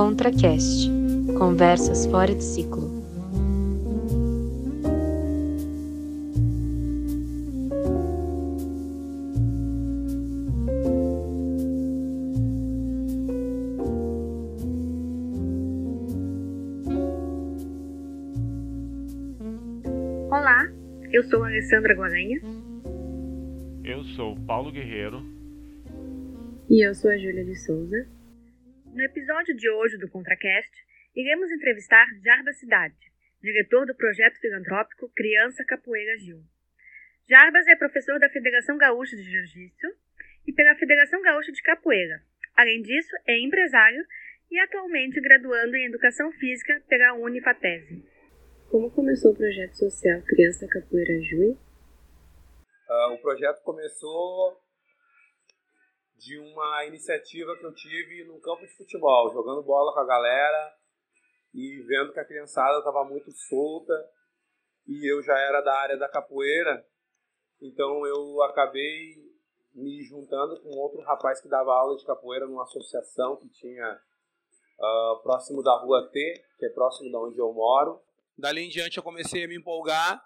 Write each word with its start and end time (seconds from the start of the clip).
ContraCast 0.00 0.90
Conversas 1.36 2.06
fora 2.06 2.34
de 2.34 2.42
ciclo. 2.42 2.88
Olá, 20.30 20.66
eu 21.12 21.22
sou 21.24 21.44
a 21.44 21.48
Alessandra 21.48 21.94
Guaranha. 21.94 22.40
Eu 23.84 24.02
sou 24.16 24.32
o 24.32 24.40
Paulo 24.46 24.72
Guerreiro. 24.72 25.22
E 26.70 26.86
eu 26.86 26.94
sou 26.94 27.10
a 27.10 27.18
Júlia 27.18 27.44
de 27.44 27.54
Souza. 27.54 28.19
Episódio 29.40 29.56
de 29.56 29.70
hoje 29.70 29.96
do 29.96 30.10
ContraCast, 30.10 30.70
iremos 31.16 31.50
entrevistar 31.50 32.06
Jarbas 32.22 32.58
Cidade, 32.58 32.94
diretor 33.42 33.86
do 33.86 33.94
projeto 33.94 34.38
filantrópico 34.38 35.10
Criança 35.16 35.64
Capoeira 35.64 36.18
Gil. 36.18 36.42
Jarbas 37.26 37.66
é 37.68 37.74
professor 37.74 38.18
da 38.18 38.28
Federação 38.28 38.76
Gaúcha 38.76 39.16
de 39.16 39.22
Jiu-Jitsu 39.22 39.86
e 40.46 40.52
pela 40.52 40.74
Federação 40.74 41.22
Gaúcha 41.22 41.52
de 41.52 41.62
Capoeira. 41.62 42.20
Além 42.54 42.82
disso, 42.82 43.16
é 43.26 43.38
empresário 43.38 44.04
e 44.50 44.58
atualmente 44.58 45.18
graduando 45.22 45.74
em 45.74 45.86
Educação 45.86 46.30
Física 46.32 46.82
pela 46.86 47.14
Unifatese. 47.14 48.04
Como 48.68 48.90
começou 48.90 49.32
o 49.32 49.36
projeto 49.36 49.72
social 49.72 50.20
Criança 50.20 50.68
Capoeira 50.68 51.18
Jui? 51.22 51.52
Uh, 52.90 53.14
o 53.14 53.18
projeto 53.22 53.62
começou 53.62 54.60
de 56.20 56.38
uma 56.38 56.84
iniciativa 56.84 57.56
que 57.56 57.64
eu 57.64 57.74
tive 57.74 58.24
no 58.24 58.38
campo 58.40 58.60
de 58.60 58.76
futebol, 58.76 59.32
jogando 59.32 59.62
bola 59.62 59.90
com 59.94 60.00
a 60.00 60.06
galera 60.06 60.74
e 61.54 61.80
vendo 61.80 62.12
que 62.12 62.20
a 62.20 62.24
criançada 62.26 62.78
estava 62.78 63.04
muito 63.06 63.32
solta 63.32 63.94
e 64.86 65.10
eu 65.10 65.22
já 65.22 65.38
era 65.38 65.62
da 65.62 65.74
área 65.74 65.96
da 65.96 66.10
capoeira, 66.10 66.86
então 67.62 68.06
eu 68.06 68.42
acabei 68.42 69.16
me 69.74 70.02
juntando 70.02 70.60
com 70.60 70.68
outro 70.76 71.00
rapaz 71.00 71.40
que 71.40 71.48
dava 71.48 71.72
aula 71.72 71.96
de 71.96 72.04
capoeira 72.04 72.46
numa 72.46 72.64
associação 72.64 73.36
que 73.36 73.48
tinha 73.48 73.98
uh, 74.78 75.22
próximo 75.22 75.62
da 75.62 75.74
rua 75.78 76.06
T, 76.12 76.44
que 76.58 76.66
é 76.66 76.70
próximo 76.70 77.10
da 77.10 77.18
onde 77.18 77.38
eu 77.38 77.50
moro. 77.50 77.98
Dali 78.36 78.66
em 78.66 78.68
diante 78.68 78.98
eu 78.98 79.02
comecei 79.02 79.44
a 79.44 79.48
me 79.48 79.56
empolgar 79.56 80.22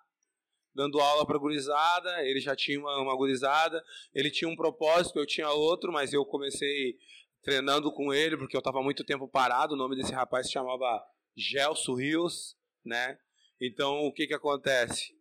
dando 0.75 1.01
aula 1.01 1.25
para 1.25 1.39
gurizada, 1.39 2.25
ele 2.27 2.41
já 2.41 2.57
tinha 2.57 2.79
uma, 2.81 3.01
uma 3.01 3.17
gurizada, 3.17 3.83
ele 4.13 4.31
tinha 4.31 4.49
um 4.49 4.57
propósito, 4.57 5.19
eu 5.19 5.27
tinha 5.27 5.49
outro, 5.51 5.93
mas 5.93 6.13
eu 6.13 6.25
comecei 6.27 6.99
treinando 7.43 7.93
com 7.93 8.13
ele, 8.13 8.37
porque 8.37 8.57
eu 8.57 8.61
estava 8.61 8.83
muito 8.83 9.05
tempo 9.05 9.29
parado, 9.29 9.75
o 9.75 9.77
nome 9.77 9.95
desse 9.95 10.13
rapaz 10.13 10.47
se 10.47 10.53
chamava 10.53 11.05
Gelso 11.37 11.95
Rios, 11.95 12.57
né? 12.85 13.19
Então, 13.61 14.01
o 14.01 14.13
que 14.13 14.27
que 14.27 14.35
acontece? 14.35 15.15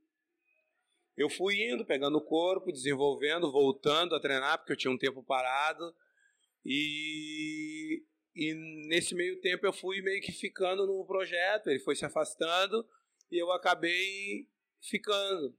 Eu 1.16 1.30
fui 1.30 1.62
indo, 1.70 1.86
pegando 1.86 2.18
o 2.18 2.26
corpo, 2.26 2.72
desenvolvendo, 2.72 3.52
voltando 3.52 4.16
a 4.16 4.20
treinar, 4.20 4.58
porque 4.58 4.74
eu 4.74 4.78
tinha 4.78 4.92
um 4.92 4.98
tempo 4.98 5.24
parado, 5.24 5.94
e, 6.66 8.04
e 8.36 8.88
nesse 8.88 9.14
meio 9.14 9.40
tempo 9.42 9.66
eu 9.66 9.74
fui 9.74 10.02
meio 10.02 10.22
que 10.22 10.32
ficando 10.32 10.88
no 10.88 11.06
projeto, 11.06 11.68
ele 11.68 11.80
foi 11.80 11.96
se 11.96 12.06
afastando, 12.06 12.84
e 13.32 13.38
eu 13.38 13.52
acabei 13.52 14.48
ficando 14.90 15.56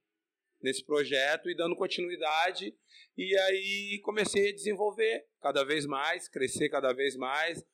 nesse 0.62 0.84
projeto 0.84 1.50
e 1.50 1.56
dando 1.56 1.76
continuidade. 1.76 2.74
E 3.16 3.36
aí 3.36 4.00
comecei 4.02 4.50
a 4.50 4.54
desenvolver 4.54 5.26
cada 5.40 5.64
vez 5.64 5.86
mais, 5.86 6.28
crescer 6.28 6.68
cada 6.68 6.92
vez 6.92 7.16
mais, 7.16 7.64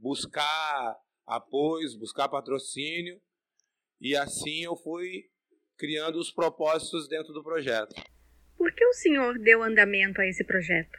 buscar 0.00 0.96
apoios, 1.26 1.96
buscar 1.96 2.28
patrocínio. 2.28 3.20
E 4.00 4.16
assim 4.16 4.64
eu 4.64 4.76
fui 4.76 5.30
criando 5.76 6.18
os 6.18 6.32
propósitos 6.32 7.08
dentro 7.08 7.32
do 7.32 7.42
projeto. 7.42 7.94
Por 8.56 8.74
que 8.74 8.84
o 8.84 8.92
senhor 8.92 9.38
deu 9.38 9.62
andamento 9.62 10.20
a 10.20 10.26
esse 10.26 10.44
projeto? 10.44 10.98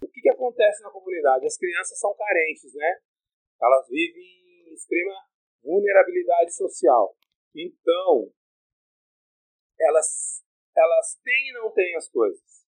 O 0.00 0.06
que, 0.06 0.20
que 0.20 0.30
acontece 0.30 0.82
na 0.82 0.90
comunidade? 0.90 1.46
As 1.46 1.56
crianças 1.56 1.98
são 1.98 2.14
carentes, 2.14 2.72
né? 2.74 2.98
Elas 3.60 3.88
vivem 3.88 4.22
em 4.22 4.74
extrema 4.74 5.14
vulnerabilidade 5.64 6.54
social. 6.54 7.16
Então, 7.54 8.32
elas, 9.80 10.42
elas 10.76 11.18
têm 11.22 11.50
e 11.50 11.52
não 11.52 11.70
têm 11.72 11.96
as 11.96 12.08
coisas. 12.08 12.66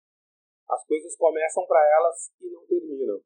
As 0.69 0.85
coisas 0.87 1.17
começam 1.17 1.67
para 1.67 1.81
elas 1.99 2.33
e 2.41 2.51
não 2.51 2.67
terminam. 2.67 3.21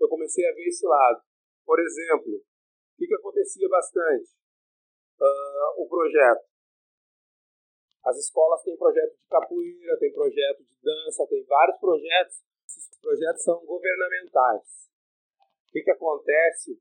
Eu 0.00 0.08
comecei 0.08 0.46
a 0.46 0.52
ver 0.52 0.66
esse 0.66 0.86
lado. 0.86 1.22
Por 1.64 1.80
exemplo, 1.80 2.36
o 2.36 2.96
que, 2.96 3.06
que 3.06 3.14
acontecia 3.14 3.68
bastante? 3.68 4.30
Uh, 5.20 5.82
o 5.82 5.88
projeto. 5.88 6.44
As 8.04 8.16
escolas 8.18 8.62
têm 8.62 8.76
projeto 8.76 9.16
de 9.16 9.26
capoeira, 9.28 9.98
tem 9.98 10.12
projeto 10.12 10.62
de 10.62 10.76
dança, 10.82 11.26
tem 11.26 11.42
vários 11.44 11.78
projetos. 11.78 12.44
Esses 12.66 12.98
projetos 13.00 13.42
são 13.42 13.64
governamentais. 13.64 14.90
O 15.68 15.72
que, 15.72 15.82
que 15.82 15.90
acontece? 15.90 16.78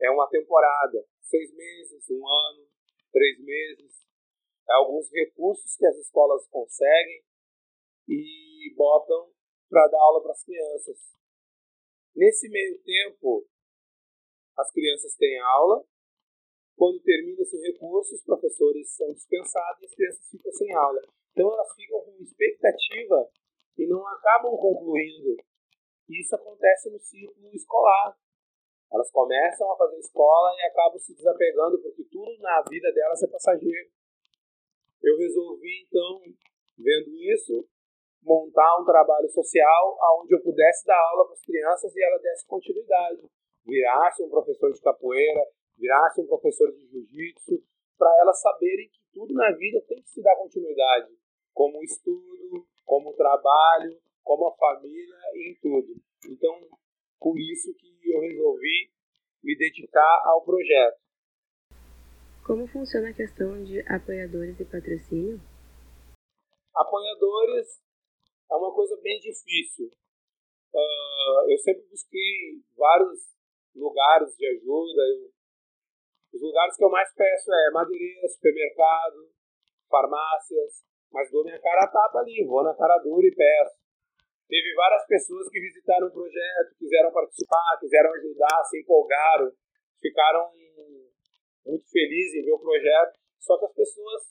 É 0.00 0.10
uma 0.10 0.28
temporada, 0.28 1.04
seis 1.20 1.52
meses, 1.54 2.08
um 2.10 2.26
ano, 2.26 2.66
três 3.12 3.38
meses, 3.40 4.00
alguns 4.76 5.10
recursos 5.10 5.76
que 5.76 5.86
as 5.86 5.96
escolas 5.96 6.46
conseguem 6.48 7.22
e 8.08 8.74
botam 8.76 9.32
para 9.68 9.86
dar 9.88 9.98
aula 9.98 10.22
para 10.22 10.32
as 10.32 10.44
crianças. 10.44 10.98
Nesse 12.14 12.48
meio 12.48 12.78
tempo, 12.82 13.46
as 14.58 14.70
crianças 14.72 15.14
têm 15.16 15.38
aula. 15.38 15.84
Quando 16.76 17.00
termina 17.02 17.42
esse 17.42 17.56
recurso, 17.60 18.14
os 18.14 18.24
professores 18.24 18.94
são 18.96 19.12
dispensados 19.12 19.82
e 19.82 19.86
as 19.86 19.94
crianças 19.94 20.28
ficam 20.30 20.52
sem 20.52 20.72
aula. 20.74 21.00
Então 21.32 21.52
elas 21.52 21.74
ficam 21.74 22.00
com 22.00 22.22
expectativa 22.22 23.30
e 23.78 23.86
não 23.86 24.06
acabam 24.06 24.56
concluindo. 24.56 25.36
Isso 26.08 26.34
acontece 26.34 26.90
no 26.90 26.98
ciclo 26.98 27.54
escolar. 27.54 28.18
Elas 28.92 29.10
começam 29.12 29.70
a 29.70 29.76
fazer 29.76 29.98
escola 29.98 30.50
e 30.56 30.66
acabam 30.66 30.98
se 30.98 31.14
desapegando 31.14 31.80
porque 31.80 32.02
tudo 32.10 32.36
na 32.40 32.62
vida 32.68 32.92
delas 32.92 33.22
é 33.22 33.28
passageiro. 33.28 33.90
Eu 35.02 35.16
resolvi, 35.16 35.86
então, 35.86 36.20
vendo 36.78 37.10
isso, 37.32 37.66
montar 38.22 38.80
um 38.80 38.84
trabalho 38.84 39.28
social 39.28 39.98
onde 40.20 40.34
eu 40.34 40.42
pudesse 40.42 40.86
dar 40.86 40.98
aula 41.10 41.24
para 41.24 41.34
as 41.34 41.44
crianças 41.44 41.94
e 41.94 42.04
ela 42.04 42.18
desse 42.18 42.46
continuidade. 42.46 43.22
Virasse 43.64 44.22
um 44.22 44.30
professor 44.30 44.72
de 44.72 44.80
capoeira, 44.80 45.42
virasse 45.78 46.20
um 46.20 46.26
professor 46.26 46.70
de 46.72 46.86
jiu-jitsu, 46.86 47.62
para 47.96 48.14
elas 48.20 48.40
saberem 48.40 48.88
que 48.88 49.00
tudo 49.12 49.34
na 49.34 49.50
vida 49.52 49.82
tem 49.86 50.02
que 50.02 50.08
se 50.08 50.22
dar 50.22 50.36
continuidade, 50.36 51.12
como 51.52 51.82
estudo, 51.82 52.66
como 52.84 53.14
trabalho, 53.14 53.98
como 54.22 54.48
a 54.48 54.56
família 54.56 55.16
em 55.34 55.54
tudo. 55.60 55.94
Então, 56.28 56.54
por 57.18 57.38
isso 57.38 57.74
que 57.74 58.12
eu 58.12 58.20
resolvi 58.20 58.90
me 59.42 59.56
dedicar 59.56 60.22
ao 60.24 60.42
projeto. 60.44 60.98
Como 62.44 62.66
funciona 62.66 63.10
a 63.10 63.14
questão 63.14 63.62
de 63.62 63.80
apoiadores 63.86 64.58
e 64.58 64.64
patrocínio? 64.64 65.40
Apoiadores 66.74 67.68
é 68.50 68.54
uma 68.56 68.74
coisa 68.74 68.98
bem 69.02 69.20
difícil. 69.20 69.90
Uh, 70.72 71.50
eu 71.50 71.58
sempre 71.58 71.86
busquei 71.90 72.62
vários 72.76 73.36
lugares 73.74 74.34
de 74.36 74.46
ajuda. 74.46 75.02
Eu, 75.02 75.30
os 76.32 76.42
lugares 76.42 76.76
que 76.76 76.84
eu 76.84 76.90
mais 76.90 77.12
peço 77.14 77.52
é 77.52 77.70
madeireira, 77.72 78.28
supermercado, 78.28 79.30
farmácias, 79.88 80.84
mas 81.12 81.30
dou 81.30 81.44
minha 81.44 81.60
cara 81.60 81.84
a 81.84 81.88
tapa 81.88 82.20
ali, 82.20 82.44
vou 82.46 82.62
na 82.62 82.74
cara 82.74 82.98
dura 82.98 83.26
e 83.26 83.34
peço. 83.34 83.76
Teve 84.48 84.74
várias 84.74 85.06
pessoas 85.06 85.48
que 85.48 85.60
visitaram 85.60 86.08
o 86.08 86.12
projeto, 86.12 86.76
quiseram 86.78 87.12
participar, 87.12 87.78
quiseram 87.78 88.12
ajudar, 88.14 88.64
se 88.64 88.80
empolgaram, 88.80 89.52
ficaram 90.00 90.50
muito 91.64 91.88
feliz 91.90 92.34
em 92.34 92.44
ver 92.44 92.52
o 92.52 92.58
projeto. 92.58 93.18
Só 93.38 93.58
que 93.58 93.64
as 93.64 93.74
pessoas, 93.74 94.22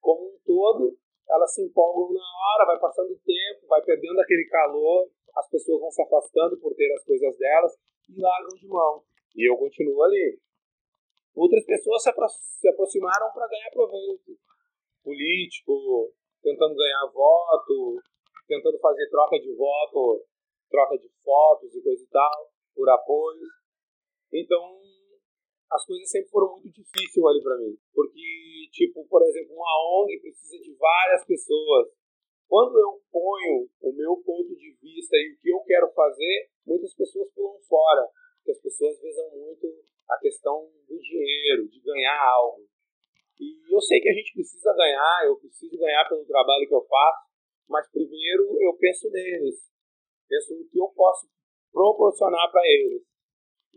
como 0.00 0.28
um 0.28 0.38
todo, 0.44 0.96
elas 1.28 1.54
se 1.54 1.62
empolgam 1.62 2.12
na 2.12 2.22
hora, 2.22 2.66
vai 2.66 2.80
passando 2.80 3.12
o 3.12 3.20
tempo, 3.20 3.66
vai 3.66 3.82
perdendo 3.82 4.20
aquele 4.20 4.46
calor, 4.48 5.10
as 5.36 5.48
pessoas 5.50 5.80
vão 5.80 5.90
se 5.90 6.02
afastando 6.02 6.58
por 6.58 6.74
ter 6.74 6.92
as 6.94 7.04
coisas 7.04 7.36
delas 7.36 7.72
e 8.08 8.20
largam 8.20 8.56
de 8.56 8.66
mão. 8.66 9.04
E 9.36 9.48
eu 9.48 9.56
continuo 9.56 10.02
ali. 10.02 10.40
Outras 11.34 11.64
pessoas 11.64 12.02
se, 12.02 12.10
apro 12.10 12.26
se 12.28 12.68
aproximaram 12.68 13.32
para 13.32 13.48
ganhar 13.48 13.70
proveito. 13.70 14.38
Político, 15.04 16.12
tentando 16.42 16.74
ganhar 16.74 17.06
voto, 17.12 18.00
tentando 18.46 18.78
fazer 18.80 19.08
troca 19.10 19.38
de 19.38 19.54
voto, 19.54 20.24
troca 20.70 20.98
de 20.98 21.08
fotos 21.22 21.74
e 21.74 21.82
coisa 21.82 22.02
e 22.02 22.08
tal, 22.08 22.50
por 22.74 22.88
apoio. 22.88 23.46
Então, 24.32 24.80
as 25.70 25.84
coisas 25.84 26.10
sempre 26.10 26.30
foram 26.30 26.52
muito 26.52 26.68
difíceis 26.70 27.24
ali 27.24 27.42
para 27.42 27.58
mim. 27.58 27.76
Porque, 27.92 28.68
tipo, 28.72 29.06
por 29.06 29.22
exemplo, 29.22 29.54
uma 29.54 30.02
ONG 30.02 30.20
precisa 30.20 30.58
de 30.62 30.74
várias 30.74 31.24
pessoas. 31.24 31.88
Quando 32.48 32.78
eu 32.78 33.00
ponho 33.12 33.68
o 33.82 33.92
meu 33.92 34.16
ponto 34.24 34.56
de 34.56 34.72
vista 34.80 35.16
e 35.16 35.32
o 35.32 35.38
que 35.38 35.50
eu 35.50 35.60
quero 35.60 35.92
fazer, 35.92 36.48
muitas 36.66 36.94
pessoas 36.94 37.30
pulam 37.34 37.60
fora. 37.68 38.08
Porque 38.38 38.52
as 38.52 38.60
pessoas 38.60 39.00
visam 39.00 39.30
muito 39.36 39.66
a 40.08 40.18
questão 40.18 40.70
do 40.88 40.98
dinheiro, 40.98 41.68
de 41.68 41.80
ganhar 41.80 42.18
algo. 42.18 42.64
E 43.38 43.72
eu 43.72 43.80
sei 43.80 44.00
que 44.00 44.08
a 44.08 44.14
gente 44.14 44.32
precisa 44.32 44.72
ganhar, 44.74 45.26
eu 45.26 45.36
preciso 45.36 45.78
ganhar 45.78 46.08
pelo 46.08 46.24
trabalho 46.24 46.66
que 46.66 46.74
eu 46.74 46.84
faço, 46.88 47.28
mas 47.68 47.90
primeiro 47.90 48.56
eu 48.60 48.74
penso 48.74 49.10
neles, 49.10 49.70
penso 50.26 50.58
no 50.58 50.68
que 50.68 50.80
eu 50.80 50.88
posso 50.88 51.28
proporcionar 51.70 52.50
para 52.50 52.62
eles. 52.64 53.07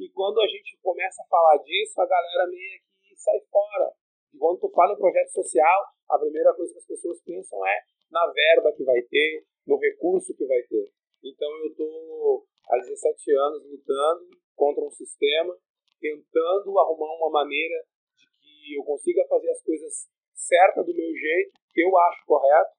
E 0.02 0.10
quando 0.10 0.42
a 0.42 0.48
gente 0.48 0.80
começa 0.82 1.22
a 1.22 1.28
falar 1.28 1.58
disso, 1.62 2.02
a 2.02 2.08
galera 2.08 2.50
meio 2.50 2.82
que 3.04 3.16
sai 3.16 3.40
fora. 3.52 3.94
E 4.34 4.38
quando 4.40 4.60
tu 4.60 4.70
fala 4.72 4.94
em 4.94 4.98
projeto 4.98 5.30
social, 5.30 5.86
a 6.10 6.18
primeira 6.18 6.52
coisa 6.56 6.74
que 6.74 6.80
as 6.80 6.88
pessoas 6.88 7.22
pensam 7.22 7.64
é 7.68 7.82
na 8.10 8.26
verba 8.26 8.74
que 8.76 8.84
vai 8.84 9.00
ter, 9.04 9.46
no 9.68 9.78
recurso 9.78 10.36
que 10.36 10.48
vai 10.48 10.60
ter. 10.64 10.90
Então 11.24 11.48
eu 11.60 11.68
estou 11.68 12.48
há 12.72 12.78
17 12.78 13.32
anos 13.32 13.64
lutando 13.70 14.26
contra 14.56 14.84
um 14.84 14.90
sistema, 14.90 15.56
tentando 16.00 16.80
arrumar 16.80 17.14
uma 17.18 17.30
maneira 17.30 17.86
de 18.18 18.26
que 18.42 18.80
eu 18.80 18.84
consiga 18.84 19.24
fazer 19.30 19.52
as 19.52 19.62
coisas 19.62 20.10
certas 20.34 20.84
do 20.84 20.96
meu 20.96 21.14
jeito, 21.14 21.52
que 21.72 21.84
eu 21.84 21.96
acho 21.96 22.26
correto, 22.26 22.72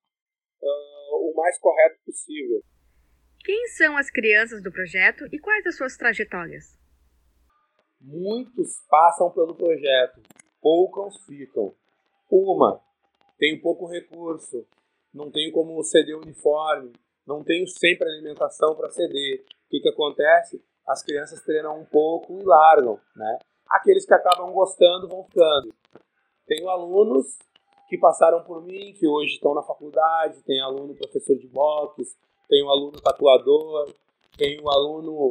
uh, 0.60 1.30
o 1.30 1.32
mais 1.36 1.56
correto 1.60 2.00
possível. 2.04 2.60
Quem 3.44 3.68
são 3.68 3.96
as 3.96 4.10
crianças 4.10 4.60
do 4.60 4.72
projeto 4.72 5.24
e 5.32 5.38
quais 5.38 5.64
as 5.68 5.76
suas 5.76 5.96
trajetórias? 5.96 6.81
Muitos 8.02 8.82
passam 8.90 9.30
pelo 9.30 9.54
projeto, 9.54 10.20
poucos 10.60 11.24
ficam. 11.24 11.72
Uma, 12.28 12.80
tenho 13.38 13.62
pouco 13.62 13.86
recurso, 13.86 14.66
não 15.14 15.30
tenho 15.30 15.52
como 15.52 15.82
ceder 15.84 16.18
uniforme, 16.18 16.92
não 17.24 17.44
tenho 17.44 17.66
sempre 17.68 18.08
alimentação 18.08 18.74
para 18.74 18.90
ceder. 18.90 19.44
O 19.66 19.68
que, 19.70 19.80
que 19.80 19.88
acontece? 19.88 20.60
As 20.86 21.02
crianças 21.04 21.40
treinam 21.42 21.78
um 21.78 21.84
pouco 21.84 22.40
e 22.40 22.44
largam, 22.44 22.98
né? 23.14 23.38
Aqueles 23.68 24.04
que 24.04 24.14
acabam 24.14 24.52
gostando 24.52 25.08
vão 25.08 25.24
ficando. 25.24 25.72
Tenho 26.46 26.68
alunos 26.68 27.38
que 27.88 27.96
passaram 27.96 28.42
por 28.42 28.64
mim, 28.64 28.92
que 28.94 29.06
hoje 29.06 29.34
estão 29.34 29.54
na 29.54 29.62
faculdade, 29.62 30.42
tem 30.42 30.60
aluno 30.60 30.94
professor 30.94 31.36
de 31.38 31.46
boxe, 31.46 32.16
tem 32.48 32.64
um 32.64 32.70
aluno 32.70 33.00
tatuador, 33.00 33.92
tem 34.36 34.60
um 34.60 34.68
aluno 34.68 35.30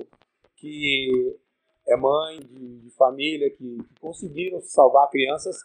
que 0.56 1.38
é 1.92 1.98
mãe 1.98 2.40
de, 2.40 2.80
de 2.80 2.90
família 2.92 3.50
que, 3.50 3.78
que, 3.78 4.00
conseguiram 4.00 4.60
salvar 4.62 5.10
crianças 5.10 5.58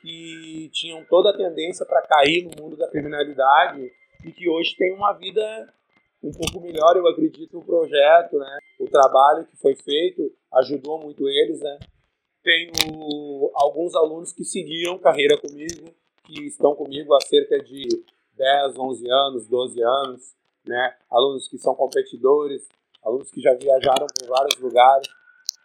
que 0.00 0.70
tinham 0.72 1.04
toda 1.04 1.30
a 1.30 1.36
tendência 1.36 1.84
para 1.84 2.02
cair 2.02 2.44
no 2.44 2.62
mundo 2.62 2.76
da 2.76 2.88
criminalidade 2.88 3.90
e 4.24 4.32
que 4.32 4.48
hoje 4.48 4.76
têm 4.76 4.94
uma 4.94 5.12
vida 5.12 5.42
um 6.22 6.32
pouco 6.32 6.60
melhor, 6.60 6.96
eu 6.96 7.06
acredito, 7.06 7.56
no 7.56 7.64
projeto, 7.64 8.38
né? 8.38 8.58
O 8.80 8.86
trabalho 8.86 9.46
que 9.46 9.56
foi 9.56 9.76
feito 9.76 10.32
ajudou 10.54 11.00
muito 11.00 11.28
eles, 11.28 11.60
né? 11.60 11.78
Tenho 12.42 13.50
alguns 13.54 13.94
alunos 13.94 14.32
que 14.32 14.44
seguiram 14.44 14.98
carreira 14.98 15.36
comigo, 15.38 15.94
que 16.24 16.46
estão 16.46 16.74
comigo 16.74 17.14
há 17.14 17.20
cerca 17.20 17.58
de 17.58 17.86
10, 18.36 18.78
11 18.78 19.10
anos, 19.10 19.46
12 19.46 19.82
anos, 19.82 20.34
né? 20.66 20.94
Alunos 21.10 21.48
que 21.48 21.58
são 21.58 21.74
competidores, 21.74 22.68
alunos 23.04 23.30
que 23.30 23.40
já 23.40 23.54
viajaram 23.54 24.06
por 24.18 24.28
vários 24.28 24.58
lugares, 24.60 25.08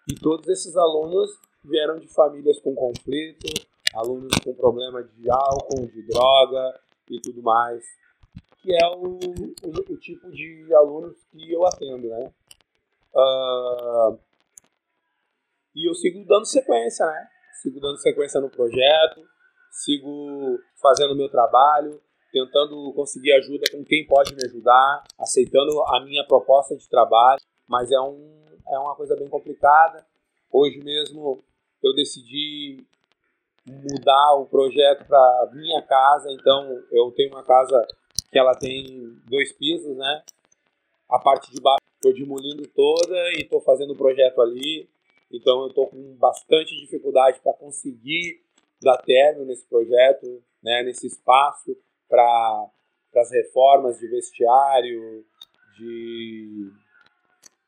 e 0.09 0.15
todos 0.15 0.47
esses 0.47 0.75
alunos 0.75 1.29
vieram 1.63 1.99
de 1.99 2.07
famílias 2.07 2.59
com 2.59 2.73
conflito, 2.75 3.47
alunos 3.93 4.31
com 4.43 4.53
problema 4.53 5.03
de 5.03 5.29
álcool, 5.29 5.87
de 5.87 6.01
droga 6.07 6.79
e 7.09 7.19
tudo 7.21 7.41
mais, 7.41 7.83
que 8.61 8.73
é 8.73 8.87
o, 8.87 9.19
o, 9.19 9.93
o 9.93 9.97
tipo 9.97 10.29
de 10.31 10.73
alunos 10.73 11.15
que 11.31 11.51
eu 11.51 11.65
atendo, 11.65 12.07
né? 12.07 12.31
Uh, 13.13 14.17
e 15.75 15.89
eu 15.89 15.93
sigo 15.93 16.25
dando 16.25 16.45
sequência, 16.45 17.05
né? 17.05 17.27
Sigo 17.61 17.79
dando 17.79 17.97
sequência 17.97 18.39
no 18.39 18.49
projeto, 18.49 19.21
sigo 19.71 20.59
fazendo 20.81 21.15
meu 21.15 21.29
trabalho, 21.29 22.01
tentando 22.31 22.93
conseguir 22.93 23.33
ajuda 23.33 23.65
com 23.71 23.83
quem 23.83 24.05
pode 24.07 24.33
me 24.35 24.43
ajudar, 24.45 25.03
aceitando 25.19 25.81
a 25.83 26.03
minha 26.03 26.25
proposta 26.25 26.75
de 26.75 26.87
trabalho, 26.89 27.41
mas 27.67 27.91
é 27.91 27.99
um 27.99 28.41
é 28.67 28.79
uma 28.79 28.95
coisa 28.95 29.15
bem 29.15 29.27
complicada. 29.27 30.05
Hoje 30.51 30.79
mesmo 30.83 31.43
eu 31.83 31.93
decidi 31.95 32.85
mudar 33.65 34.35
o 34.35 34.45
projeto 34.45 35.05
para 35.05 35.49
minha 35.53 35.81
casa, 35.81 36.31
então 36.31 36.83
eu 36.91 37.11
tenho 37.11 37.31
uma 37.31 37.43
casa 37.43 37.87
que 38.31 38.37
ela 38.37 38.55
tem 38.55 39.19
dois 39.29 39.51
pisos, 39.53 39.95
né? 39.97 40.23
A 41.09 41.19
parte 41.19 41.51
de 41.51 41.61
baixo 41.61 41.81
estou 41.95 42.13
demolindo 42.13 42.67
toda 42.67 43.15
e 43.33 43.41
estou 43.41 43.61
fazendo 43.61 43.93
o 43.93 43.97
projeto 43.97 44.41
ali, 44.41 44.89
então 45.31 45.61
eu 45.61 45.67
estou 45.67 45.87
com 45.87 46.15
bastante 46.15 46.75
dificuldade 46.79 47.39
para 47.41 47.53
conseguir 47.53 48.41
dar 48.81 48.97
término 48.97 49.45
nesse 49.45 49.65
projeto, 49.67 50.41
né? 50.63 50.83
Nesse 50.83 51.07
espaço 51.07 51.77
para 52.09 52.69
as 53.15 53.31
reformas 53.31 53.99
de 53.99 54.07
vestiário, 54.07 55.25
de 55.77 56.71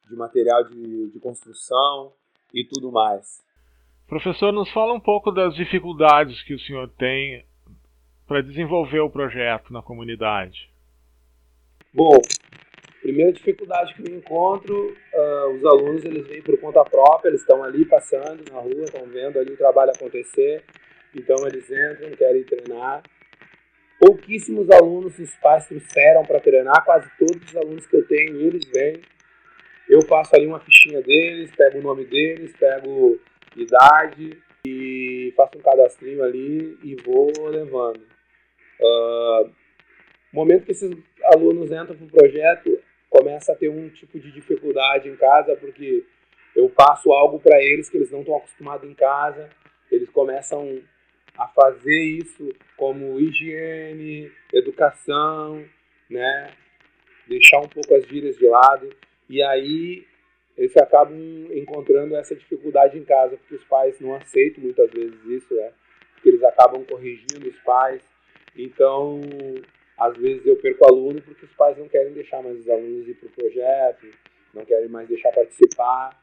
de 0.09 0.15
material 0.15 0.63
de, 0.63 1.09
de 1.11 1.19
construção 1.19 2.13
e 2.53 2.63
tudo 2.65 2.91
mais. 2.91 3.43
Professor, 4.07 4.51
nos 4.51 4.69
fala 4.71 4.93
um 4.93 4.99
pouco 4.99 5.31
das 5.31 5.55
dificuldades 5.55 6.41
que 6.43 6.53
o 6.53 6.59
senhor 6.59 6.89
tem 6.97 7.45
para 8.27 8.41
desenvolver 8.41 8.99
o 8.99 9.09
projeto 9.09 9.71
na 9.71 9.81
comunidade. 9.81 10.69
Bom, 11.93 12.19
primeira 13.01 13.31
dificuldade 13.31 13.93
que 13.93 14.01
eu 14.09 14.17
encontro, 14.17 14.75
uh, 14.75 15.49
os 15.55 15.65
alunos 15.65 16.03
eles 16.03 16.27
vêm 16.27 16.41
por 16.41 16.59
conta 16.59 16.83
própria, 16.83 17.29
eles 17.29 17.41
estão 17.41 17.63
ali 17.63 17.85
passando 17.85 18.43
na 18.51 18.59
rua, 18.59 18.83
estão 18.83 19.05
vendo 19.07 19.39
ali 19.39 19.53
o 19.53 19.57
trabalho 19.57 19.91
acontecer, 19.91 20.63
então 21.15 21.35
eles 21.47 21.69
entram, 21.69 22.11
querem 22.11 22.43
treinar. 22.43 23.03
Pouquíssimos 23.99 24.69
alunos 24.69 25.17
os 25.17 25.35
pais 25.35 25.67
trouxeram 25.67 26.25
para 26.25 26.39
treinar, 26.39 26.83
quase 26.83 27.09
todos 27.17 27.49
os 27.49 27.55
alunos 27.55 27.85
que 27.85 27.95
eu 27.95 28.07
tenho, 28.07 28.41
eles 28.41 28.65
vêm 28.73 29.01
eu 29.93 30.01
faço 30.01 30.35
ali 30.35 30.47
uma 30.47 30.59
fichinha 30.59 31.01
deles, 31.03 31.51
pego 31.55 31.77
o 31.77 31.83
nome 31.83 32.03
deles, 32.05 32.51
pego 32.57 33.19
idade 33.55 34.41
e 34.65 35.31
faço 35.37 35.51
um 35.55 35.61
cadastrinho 35.61 36.23
ali 36.23 36.77
e 36.83 36.95
vou 36.95 37.31
levando. 37.47 38.01
Uh, 38.81 39.51
momento 40.33 40.65
que 40.65 40.71
esses 40.71 40.91
alunos 41.25 41.71
entram 41.71 41.95
para 41.95 42.05
o 42.05 42.09
projeto, 42.09 42.81
começa 43.07 43.51
a 43.51 43.55
ter 43.55 43.69
um 43.69 43.87
tipo 43.89 44.19
de 44.19 44.31
dificuldade 44.31 45.07
em 45.07 45.15
casa, 45.15 45.55
porque 45.57 46.03
eu 46.55 46.67
passo 46.69 47.11
algo 47.11 47.39
para 47.39 47.61
eles 47.61 47.87
que 47.87 47.97
eles 47.97 48.09
não 48.09 48.21
estão 48.21 48.37
acostumados 48.37 48.89
em 48.89 48.95
casa, 48.95 49.47
eles 49.91 50.09
começam 50.09 50.81
a 51.37 51.47
fazer 51.49 52.01
isso 52.01 52.51
como 52.75 53.19
higiene, 53.19 54.31
educação, 54.51 55.63
né? 56.09 56.51
deixar 57.27 57.59
um 57.59 57.69
pouco 57.69 57.93
as 57.93 58.07
gírias 58.07 58.35
de 58.37 58.47
lado. 58.47 58.89
E 59.29 59.41
aí 59.41 60.05
eles 60.57 60.75
acabam 60.77 61.17
encontrando 61.53 62.15
essa 62.15 62.35
dificuldade 62.35 62.97
em 62.97 63.03
casa, 63.03 63.37
porque 63.37 63.55
os 63.55 63.63
pais 63.63 63.99
não 63.99 64.15
aceitam 64.15 64.63
muitas 64.63 64.89
vezes 64.91 65.25
isso, 65.25 65.53
né? 65.55 65.71
Porque 66.13 66.29
eles 66.29 66.43
acabam 66.43 66.83
corrigindo 66.85 67.47
os 67.47 67.59
pais. 67.61 68.01
Então, 68.55 69.19
às 69.97 70.15
vezes 70.17 70.45
eu 70.45 70.55
perco 70.57 70.85
aluno 70.85 71.21
porque 71.21 71.45
os 71.45 71.53
pais 71.53 71.77
não 71.77 71.87
querem 71.87 72.13
deixar 72.13 72.41
mais 72.43 72.59
os 72.59 72.69
alunos 72.69 73.07
ir 73.07 73.15
para 73.15 73.27
o 73.27 73.31
projeto, 73.31 74.07
não 74.53 74.63
querem 74.63 74.87
mais 74.89 75.07
deixar 75.07 75.31
participar, 75.31 76.21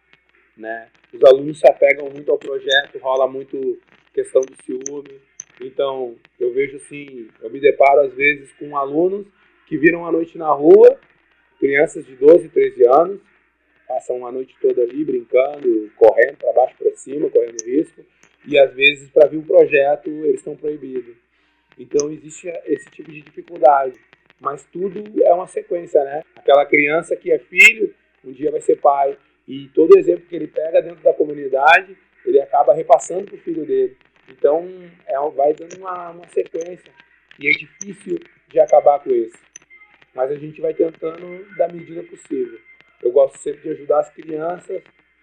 né? 0.56 0.88
Os 1.12 1.22
alunos 1.24 1.58
se 1.58 1.68
apegam 1.68 2.08
muito 2.08 2.30
ao 2.30 2.38
projeto, 2.38 2.98
rola 2.98 3.26
muito 3.26 3.80
questão 4.14 4.42
do 4.42 4.54
ciúme. 4.62 5.20
Então, 5.60 6.16
eu 6.38 6.52
vejo 6.52 6.76
assim, 6.76 7.28
eu 7.42 7.50
me 7.50 7.60
deparo 7.60 8.02
às 8.02 8.14
vezes 8.14 8.52
com 8.52 8.76
alunos 8.76 9.26
que 9.66 9.76
viram 9.76 10.06
a 10.06 10.12
noite 10.12 10.38
na 10.38 10.50
rua 10.50 10.98
crianças 11.60 12.06
de 12.06 12.16
12, 12.16 12.48
13 12.48 12.88
anos 12.88 13.20
passam 13.86 14.24
a 14.26 14.32
noite 14.32 14.56
toda 14.60 14.82
ali 14.82 15.04
brincando, 15.04 15.90
correndo 15.96 16.38
para 16.38 16.52
baixo 16.52 16.74
para 16.78 16.96
cima, 16.96 17.28
correndo 17.28 17.64
risco, 17.64 18.04
e 18.46 18.58
às 18.58 18.72
vezes 18.72 19.10
para 19.10 19.28
vir 19.28 19.38
um 19.38 19.44
projeto 19.44 20.08
eles 20.08 20.36
estão 20.36 20.56
proibidos. 20.56 21.16
Então 21.78 22.10
existe 22.10 22.48
esse 22.66 22.88
tipo 22.90 23.10
de 23.10 23.20
dificuldade, 23.20 23.98
mas 24.40 24.64
tudo 24.72 25.02
é 25.22 25.34
uma 25.34 25.46
sequência, 25.46 26.02
né? 26.04 26.22
Aquela 26.36 26.64
criança 26.64 27.14
que 27.16 27.30
é 27.30 27.38
filho, 27.38 27.92
um 28.24 28.32
dia 28.32 28.50
vai 28.50 28.60
ser 28.60 28.76
pai, 28.76 29.18
e 29.46 29.68
todo 29.74 29.98
exemplo 29.98 30.24
que 30.26 30.36
ele 30.36 30.46
pega 30.46 30.80
dentro 30.80 31.02
da 31.02 31.12
comunidade, 31.12 31.96
ele 32.24 32.40
acaba 32.40 32.72
repassando 32.72 33.24
para 33.24 33.34
o 33.34 33.40
filho 33.40 33.66
dele. 33.66 33.96
Então 34.28 34.68
é, 35.06 35.18
vai 35.30 35.52
dando 35.52 35.76
uma, 35.78 36.10
uma 36.10 36.28
sequência, 36.28 36.92
e 37.40 37.48
é 37.48 37.50
difícil 37.50 38.18
de 38.48 38.60
acabar 38.60 39.00
com 39.00 39.10
isso 39.10 39.49
mas 40.14 40.30
a 40.30 40.36
gente 40.36 40.60
vai 40.60 40.74
tentando 40.74 41.44
da 41.56 41.68
medida 41.68 42.02
possível. 42.04 42.58
Eu 43.02 43.12
gosto 43.12 43.38
sempre 43.38 43.62
de 43.62 43.70
ajudar 43.70 44.00
as 44.00 44.10
crianças, 44.10 44.82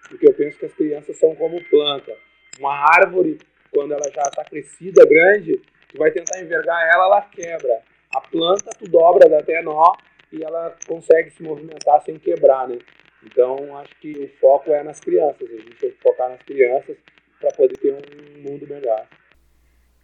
porque 0.10 0.27
eu 0.27 0.34
penso 0.34 0.58
que 0.58 0.65
as 0.65 0.74
crianças 0.74 1.17
são 1.17 1.36
como 1.36 1.63
planta. 1.70 2.15
Uma 2.60 2.86
árvore, 2.96 3.38
quando 3.72 3.91
ela 3.94 4.10
já 4.13 4.24
está 4.24 4.44
crescida, 4.44 5.06
grande, 5.06 5.62
tu 5.89 5.98
vai 5.98 6.12
tentar 6.12 6.41
envergar 6.41 6.79
ela, 6.94 7.06
ela 7.06 7.22
quebra. 7.22 7.82
A 8.15 8.22
planta, 8.22 8.72
tu 8.79 8.89
dobra, 8.89 9.38
até 9.38 9.62
nó, 9.62 9.94
e 10.32 10.44
ela 10.44 10.75
consegue 10.88 11.29
se 11.32 11.44
movimentar 11.44 12.01
sem 12.01 12.17
quebrar, 12.17 12.67
né? 12.67 12.79
Então, 13.24 13.77
acho 13.77 13.96
que 14.00 14.12
o 14.12 14.29
foco 14.39 14.72
é 14.72 14.84
nas 14.84 15.00
crianças. 15.00 15.50
A 15.50 15.56
gente 15.56 15.75
tem 15.75 15.91
que 15.91 16.01
focar 16.01 16.29
nas 16.29 16.41
crianças 16.41 16.98
para 17.39 17.51
poder 17.51 17.77
ter 17.77 17.94
um 17.94 18.41
mundo 18.41 18.67
melhor. 18.67 19.08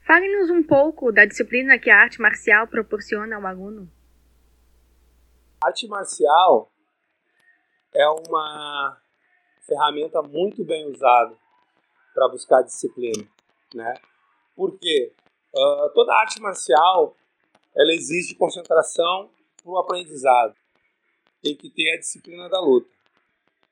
Fale-nos 0.06 0.50
um 0.50 0.62
pouco 0.62 1.12
da 1.12 1.26
disciplina 1.26 1.80
que 1.80 1.90
a 1.90 1.98
arte 1.98 2.22
marcial 2.22 2.68
proporciona 2.68 3.36
ao 3.38 3.48
aluno. 3.48 3.90
Arte 5.66 5.88
marcial 5.88 6.70
é 7.94 8.08
uma 8.10 9.02
ferramenta 9.66 10.22
muito 10.22 10.64
bem 10.66 10.92
usada 10.92 11.38
para 12.14 12.28
buscar 12.28 12.62
disciplina, 12.64 13.26
né? 13.74 13.94
Porque 14.56 15.14
uh, 15.56 15.90
toda 15.94 16.14
arte 16.16 16.42
marcial 16.42 17.16
ela 17.74 17.94
exige 17.94 18.36
concentração 18.36 19.30
para 19.62 19.72
o 19.72 19.78
aprendizado. 19.78 20.54
Tem 21.42 21.56
que 21.56 21.70
ter 21.70 21.94
a 21.94 22.00
disciplina 22.00 22.50
da 22.50 22.60
luta. 22.60 22.90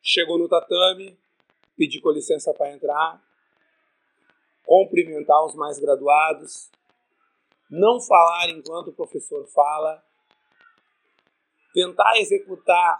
Chegou 0.01 0.37
no 0.37 0.47
tatame, 0.47 1.19
pediu 1.75 2.01
com 2.01 2.11
licença 2.11 2.53
para 2.53 2.71
entrar, 2.71 3.21
cumprimentar 4.65 5.45
os 5.45 5.55
mais 5.55 5.77
graduados, 5.77 6.71
não 7.69 8.01
falar 8.01 8.49
enquanto 8.49 8.87
o 8.87 8.93
professor 8.93 9.45
fala, 9.47 10.01
tentar 11.73 12.17
executar 12.17 12.97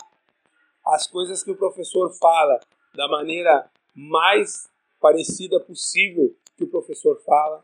as 0.85 1.07
coisas 1.07 1.43
que 1.43 1.51
o 1.51 1.57
professor 1.57 2.11
fala 2.17 2.59
da 2.93 3.07
maneira 3.07 3.69
mais 3.95 4.69
parecida 4.99 5.59
possível 5.59 6.35
que 6.57 6.63
o 6.63 6.69
professor 6.69 7.19
fala, 7.25 7.61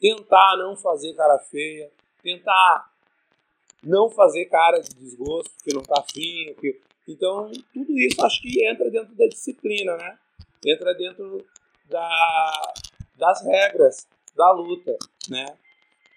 tentar 0.00 0.56
não 0.56 0.76
fazer 0.76 1.14
cara 1.14 1.38
feia, 1.38 1.90
tentar 2.22 2.90
não 3.82 4.10
fazer 4.10 4.46
cara 4.46 4.80
de 4.80 4.94
desgosto, 4.94 5.52
que 5.64 5.72
não 5.72 5.80
está 5.80 6.00
afim. 6.00 6.54
Que... 6.60 6.80
Então, 7.08 7.50
tudo 7.72 7.98
isso 7.98 8.24
acho 8.24 8.42
que 8.42 8.66
entra 8.66 8.90
dentro 8.90 9.14
da 9.14 9.26
disciplina, 9.26 9.96
né? 9.96 10.18
Entra 10.64 10.94
dentro 10.94 11.44
da, 11.86 12.72
das 13.16 13.42
regras 13.44 14.06
da 14.36 14.52
luta, 14.52 14.96
né? 15.28 15.46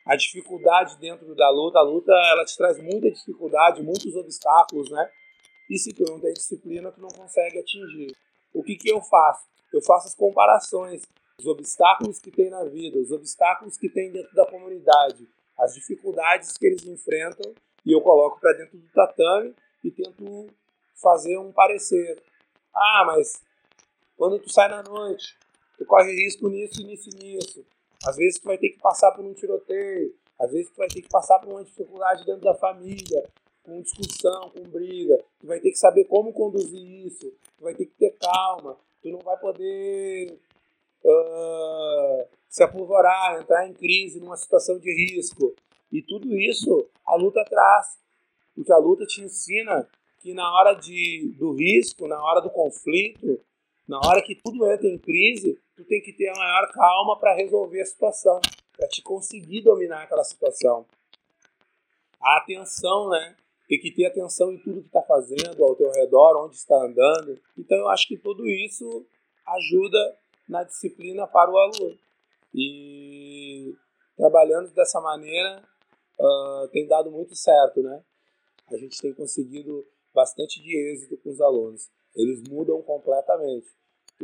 A 0.05 0.15
dificuldade 0.15 0.98
dentro 1.00 1.33
da 1.33 1.50
luta, 1.50 1.79
a 1.79 1.81
luta 1.81 2.12
ela 2.31 2.43
te 2.43 2.57
traz 2.57 2.77
muita 2.81 3.10
dificuldade, 3.10 3.81
muitos 3.81 4.13
obstáculos, 4.15 4.89
né? 4.91 5.10
E 5.69 5.77
se 5.77 5.93
tu 5.93 6.03
não 6.03 6.19
tem 6.19 6.33
disciplina, 6.33 6.91
tu 6.91 7.00
não 7.00 7.10
consegue 7.10 7.60
atingir. 7.60 8.15
O 8.53 8.62
que 8.62 8.75
que 8.75 8.89
eu 8.89 9.01
faço? 9.01 9.48
Eu 9.72 9.81
faço 9.81 10.07
as 10.07 10.15
comparações, 10.15 11.03
os 11.39 11.45
obstáculos 11.45 12.19
que 12.19 12.29
tem 12.29 12.50
na 12.50 12.63
vida, 12.65 13.00
os 13.00 13.12
obstáculos 13.12 13.77
que 13.77 13.89
tem 13.89 14.12
dentro 14.12 14.36
da 14.36 14.45
comunidade, 14.45 15.27
as 15.57 15.74
dificuldades 15.74 16.57
que 16.57 16.65
eles 16.65 16.86
enfrentam 16.86 17.53
e 17.86 17.91
eu 17.91 18.01
coloco 18.01 18.39
para 18.39 18.53
dentro 18.53 18.77
do 18.77 18.88
tatame 18.89 19.55
e 19.83 19.91
tento 19.91 20.48
fazer 21.01 21.38
um 21.38 21.51
parecer. 21.51 22.22
Ah, 22.74 23.03
mas 23.07 23.41
quando 24.17 24.39
tu 24.39 24.50
sai 24.50 24.69
na 24.69 24.83
noite, 24.83 25.38
tu 25.77 25.86
corre 25.86 26.12
risco 26.12 26.50
nisso, 26.50 26.86
nisso 26.86 27.10
nisso. 27.17 27.65
Às 28.05 28.17
vezes 28.17 28.39
tu 28.39 28.45
vai 28.45 28.57
ter 28.57 28.69
que 28.69 28.79
passar 28.79 29.12
por 29.12 29.25
um 29.25 29.33
tiroteio, 29.33 30.13
às 30.39 30.51
vezes 30.51 30.69
tu 30.69 30.77
vai 30.77 30.88
ter 30.88 31.01
que 31.01 31.10
passar 31.10 31.39
por 31.39 31.50
uma 31.50 31.63
dificuldade 31.63 32.25
dentro 32.25 32.41
da 32.41 32.55
família, 32.55 33.24
com 33.63 33.81
discussão, 33.81 34.50
com 34.50 34.62
briga. 34.63 35.24
Tu 35.39 35.48
vai 35.48 35.60
ter 35.60 35.72
que 35.72 35.77
saber 35.77 36.03
como 36.05 36.33
conduzir 36.33 37.05
isso, 37.05 37.31
tu 37.57 37.63
vai 37.63 37.74
ter 37.74 37.86
que 37.86 37.95
ter 37.95 38.12
calma, 38.19 38.77
tu 39.01 39.10
não 39.10 39.19
vai 39.19 39.38
poder 39.38 40.38
uh, 41.03 42.27
se 42.50 42.63
apavorar, 42.63 43.41
entrar 43.41 43.67
em 43.67 43.74
crise, 43.74 44.19
numa 44.19 44.38
situação 44.38 44.77
de 44.79 44.93
risco. 44.93 45.55
E 45.91 46.01
tudo 46.01 46.38
isso 46.38 46.88
a 47.05 47.15
luta 47.15 47.43
traz. 47.45 47.98
Porque 48.55 48.72
a 48.72 48.77
luta 48.77 49.05
te 49.05 49.22
ensina 49.22 49.88
que 50.19 50.33
na 50.33 50.51
hora 50.53 50.74
de, 50.74 51.33
do 51.38 51.53
risco, 51.53 52.07
na 52.07 52.22
hora 52.24 52.41
do 52.41 52.50
conflito, 52.50 53.39
na 53.88 54.00
hora 54.00 54.22
que 54.22 54.36
tudo 54.36 54.69
entra 54.72 54.88
em 54.88 54.98
crise, 54.98 55.60
tu 55.75 55.84
tem 55.86 56.01
que 56.01 56.13
ter 56.13 56.30
a 56.30 56.36
maior 56.36 56.72
calma 56.72 57.20
para 57.20 57.36
resolver 57.36 57.82
a 57.82 57.86
situação, 57.86 58.39
para 58.75 58.88
te 58.88 59.01
conseguir 59.01 59.62
dominar 59.62 60.03
aquela 60.03 60.24
situação. 60.24 60.86
A 62.22 62.38
atenção, 62.38 63.10
né? 63.10 63.36
Tem 63.68 63.80
que 63.80 63.92
ter 63.92 64.06
atenção 64.06 64.51
em 64.51 64.60
tudo 64.60 64.82
que 64.82 64.88
está 64.88 65.01
fazendo, 65.01 65.63
ao 65.63 65.75
teu 65.75 65.92
redor, 65.92 66.46
onde 66.46 66.56
está 66.56 66.75
andando. 66.75 67.39
Então 67.58 67.77
eu 67.77 67.89
acho 67.89 68.08
que 68.08 68.18
tudo 68.18 68.48
isso 68.48 69.06
ajuda 69.48 70.18
na 70.48 70.63
disciplina 70.63 71.27
para 71.27 71.51
o 71.51 71.58
aluno. 71.58 71.98
E 72.53 73.74
trabalhando 74.15 74.72
dessa 74.74 75.01
maneira 75.01 75.63
uh, 76.20 76.68
tem 76.70 76.88
dado 76.88 77.10
muito 77.10 77.36
certo, 77.36 77.82
né? 77.82 78.03
A 78.72 78.77
gente 78.77 79.01
tem 79.01 79.13
conseguido 79.13 79.86
bastante 80.13 80.62
de 80.62 80.77
êxito 80.92 81.18
com 81.18 81.30
os 81.30 81.42
alunos. 81.42 81.89
Eles 82.15 82.44
mudam 82.48 82.82
completamente. 82.82 83.68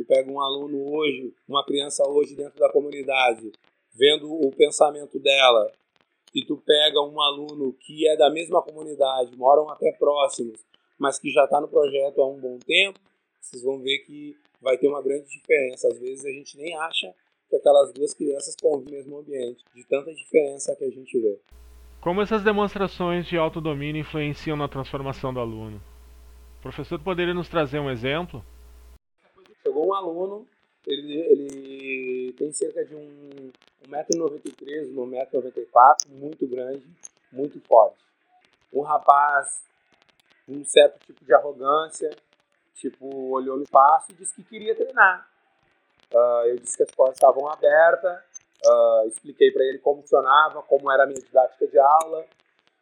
Tu 0.00 0.06
pega 0.06 0.32
um 0.32 0.40
aluno 0.40 0.94
hoje, 0.94 1.34
uma 1.46 1.62
criança 1.62 2.02
hoje 2.08 2.34
dentro 2.34 2.58
da 2.58 2.72
comunidade, 2.72 3.52
vendo 3.94 4.32
o 4.32 4.50
pensamento 4.50 5.18
dela, 5.18 5.70
e 6.34 6.42
tu 6.42 6.56
pega 6.56 7.02
um 7.02 7.20
aluno 7.20 7.74
que 7.74 8.08
é 8.08 8.16
da 8.16 8.30
mesma 8.30 8.62
comunidade, 8.62 9.36
moram 9.36 9.68
até 9.68 9.92
próximos, 9.92 10.58
mas 10.98 11.18
que 11.18 11.30
já 11.30 11.44
está 11.44 11.60
no 11.60 11.68
projeto 11.68 12.22
há 12.22 12.26
um 12.26 12.40
bom 12.40 12.58
tempo, 12.60 12.98
vocês 13.42 13.62
vão 13.62 13.78
ver 13.78 13.98
que 13.98 14.34
vai 14.58 14.78
ter 14.78 14.88
uma 14.88 15.02
grande 15.02 15.28
diferença. 15.28 15.88
Às 15.88 15.98
vezes 15.98 16.24
a 16.24 16.30
gente 16.30 16.56
nem 16.56 16.74
acha 16.78 17.14
que 17.50 17.56
aquelas 17.56 17.92
duas 17.92 18.14
crianças 18.14 18.56
convivem 18.56 18.92
no 18.92 18.96
mesmo 18.96 19.18
ambiente, 19.18 19.62
de 19.74 19.84
tanta 19.84 20.14
diferença 20.14 20.74
que 20.76 20.84
a 20.84 20.90
gente 20.90 21.20
vê. 21.20 21.38
Como 22.00 22.22
essas 22.22 22.42
demonstrações 22.42 23.26
de 23.26 23.36
autodomínio 23.36 24.00
influenciam 24.00 24.56
na 24.56 24.66
transformação 24.66 25.34
do 25.34 25.40
aluno? 25.40 25.76
O 26.58 26.62
professor 26.62 26.98
poderia 27.00 27.34
nos 27.34 27.50
trazer 27.50 27.80
um 27.80 27.90
exemplo? 27.90 28.42
Um 29.90 29.94
aluno, 29.94 30.46
ele, 30.86 31.18
ele 31.18 32.32
tem 32.34 32.52
cerca 32.52 32.84
de 32.84 32.94
um 32.94 33.50
1,93m, 33.88 34.94
1,94m, 34.94 36.08
muito 36.10 36.46
grande, 36.46 36.86
muito 37.32 37.60
forte. 37.62 37.98
Um 38.72 38.82
rapaz 38.82 39.64
um 40.48 40.64
certo 40.64 40.98
tipo 41.06 41.24
de 41.24 41.34
arrogância, 41.34 42.10
tipo, 42.74 43.30
olhou 43.30 43.56
no 43.56 43.64
espaço 43.64 44.12
e 44.12 44.14
disse 44.14 44.34
que 44.34 44.44
queria 44.44 44.76
treinar. 44.76 45.28
Uh, 46.12 46.46
eu 46.46 46.56
disse 46.56 46.76
que 46.76 46.82
as 46.84 46.90
portas 46.90 47.16
estavam 47.16 47.48
abertas, 47.48 48.20
uh, 48.66 49.08
expliquei 49.08 49.50
para 49.50 49.64
ele 49.64 49.78
como 49.78 50.02
funcionava, 50.02 50.62
como 50.62 50.90
era 50.90 51.02
a 51.02 51.06
minha 51.06 51.20
didática 51.20 51.66
de 51.66 51.78
aula, 51.78 52.26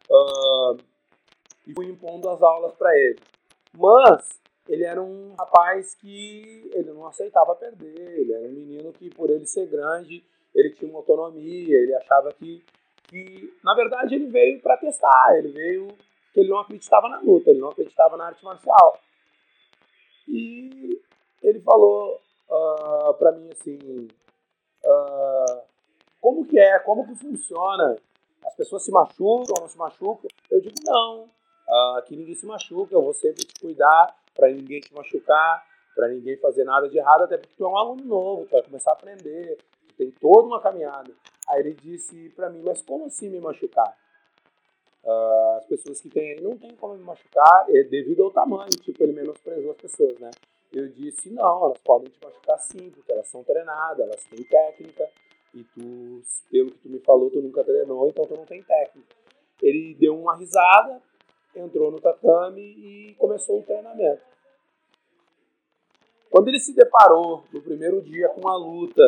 uh, 0.09 0.77
e 1.65 1.73
fui 1.73 1.87
impondo 1.87 2.29
as 2.29 2.41
aulas 2.41 2.73
para 2.75 2.95
ele. 2.97 3.19
Mas 3.75 4.39
ele 4.69 4.83
era 4.83 5.01
um 5.01 5.33
rapaz 5.33 5.95
que 5.95 6.69
ele 6.71 6.91
não 6.91 7.07
aceitava 7.07 7.55
perder, 7.55 8.19
ele 8.19 8.31
era 8.31 8.47
um 8.47 8.51
menino 8.51 8.93
que, 8.93 9.09
por 9.09 9.27
ele 9.31 9.47
ser 9.47 9.65
grande, 9.65 10.23
ele 10.53 10.69
tinha 10.75 10.89
uma 10.91 10.99
autonomia, 10.99 11.75
ele 11.75 11.95
achava 11.95 12.31
que, 12.33 12.63
que 13.07 13.51
na 13.63 13.73
verdade, 13.73 14.13
ele 14.13 14.27
veio 14.27 14.61
para 14.61 14.77
testar, 14.77 15.35
ele 15.39 15.49
veio 15.49 15.87
que 16.31 16.41
ele 16.41 16.49
não 16.49 16.59
acreditava 16.59 17.09
na 17.09 17.19
luta, 17.19 17.49
ele 17.49 17.59
não 17.59 17.69
acreditava 17.69 18.15
na 18.15 18.27
arte 18.27 18.45
marcial. 18.45 18.99
E 20.27 21.01
ele 21.41 21.59
falou 21.61 22.21
uh, 22.47 23.09
ah, 23.09 23.15
para 23.17 23.31
mim 23.31 23.49
assim, 23.51 24.07
uh, 24.85 25.61
como 26.21 26.45
que 26.45 26.59
é, 26.59 26.77
como 26.79 27.07
que 27.07 27.15
funciona? 27.15 27.95
As 28.45 28.55
pessoas 28.55 28.85
se 28.85 28.91
machucam 28.91 29.55
ou 29.55 29.61
não 29.61 29.67
se 29.67 29.77
machucam? 29.79 30.29
Eu 30.51 30.61
digo, 30.61 30.75
não, 30.85 31.23
uh, 31.23 31.97
aqui 31.97 32.15
ninguém 32.15 32.35
se 32.35 32.45
machuca, 32.45 32.93
eu 32.93 33.01
vou 33.01 33.13
sempre 33.15 33.43
te 33.43 33.59
cuidar 33.59 34.15
para 34.39 34.49
ninguém 34.51 34.79
te 34.79 34.93
machucar, 34.93 35.65
para 35.93 36.07
ninguém 36.07 36.37
fazer 36.37 36.63
nada 36.63 36.87
de 36.87 36.97
errado, 36.97 37.23
até 37.23 37.37
porque 37.37 37.55
tu 37.57 37.65
é 37.65 37.67
um 37.67 37.77
aluno 37.77 38.05
novo, 38.05 38.45
tu 38.45 38.51
vai 38.51 38.63
começar 38.63 38.91
a 38.91 38.93
aprender, 38.93 39.57
tem 39.97 40.09
toda 40.11 40.47
uma 40.47 40.61
caminhada. 40.61 41.11
Aí 41.49 41.59
ele 41.59 41.73
disse 41.73 42.29
para 42.29 42.49
mim, 42.49 42.61
mas 42.65 42.81
como 42.81 43.05
assim 43.05 43.29
me 43.29 43.39
machucar? 43.41 43.97
Uh, 45.03 45.57
as 45.57 45.65
pessoas 45.65 45.99
que 45.99 46.09
têm 46.09 46.39
não 46.41 46.57
tem 46.57 46.75
como 46.75 46.95
me 46.95 47.03
machucar 47.03 47.65
é 47.69 47.83
devido 47.83 48.23
ao 48.23 48.31
tamanho, 48.31 48.69
tipo, 48.69 49.03
ele 49.03 49.13
menosprezou 49.13 49.71
as 49.71 49.77
pessoas, 49.77 50.17
né? 50.19 50.31
Eu 50.71 50.87
disse, 50.87 51.29
não, 51.31 51.65
elas 51.65 51.79
podem 51.79 52.09
te 52.09 52.19
machucar 52.23 52.59
sim, 52.59 52.91
porque 52.91 53.11
elas 53.11 53.27
são 53.27 53.43
treinadas, 53.43 53.99
elas 53.99 54.23
têm 54.25 54.43
técnica, 54.43 55.09
e 55.53 55.63
tu, 55.63 56.21
pelo 56.51 56.71
que 56.71 56.77
tu 56.77 56.89
me 56.89 56.99
falou, 56.99 57.29
tu 57.31 57.41
nunca 57.41 57.63
treinou, 57.63 58.07
então 58.07 58.25
tu 58.25 58.35
não 58.35 58.45
tem 58.45 58.61
técnica. 58.61 59.15
Ele 59.61 59.95
deu 59.95 60.17
uma 60.17 60.35
risada, 60.35 61.01
entrou 61.55 61.91
no 61.91 61.99
tatame 61.99 62.61
e 62.61 63.15
começou 63.15 63.59
o 63.59 63.63
treinamento. 63.63 64.21
Quando 66.29 66.47
ele 66.49 66.59
se 66.59 66.73
deparou 66.73 67.43
no 67.51 67.61
primeiro 67.61 68.01
dia 68.01 68.29
com 68.29 68.47
a 68.47 68.55
luta 68.55 69.01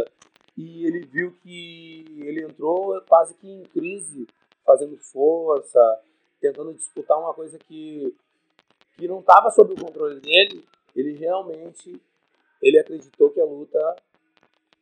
e 0.57 0.85
ele 0.85 1.05
viu 1.05 1.31
que 1.41 2.05
ele 2.19 2.43
entrou 2.43 2.99
quase 3.07 3.35
que 3.35 3.47
em 3.47 3.63
crise, 3.63 4.27
fazendo 4.65 4.97
força, 4.97 5.79
tentando 6.39 6.73
disputar 6.73 7.19
uma 7.19 7.33
coisa 7.33 7.57
que, 7.59 8.15
que 8.97 9.07
não 9.07 9.19
estava 9.19 9.51
sob 9.51 9.73
o 9.73 9.79
controle 9.79 10.19
dele, 10.19 10.67
ele 10.95 11.13
realmente 11.13 12.01
ele 12.61 12.79
acreditou 12.79 13.29
que 13.29 13.39
a 13.39 13.45
luta 13.45 13.95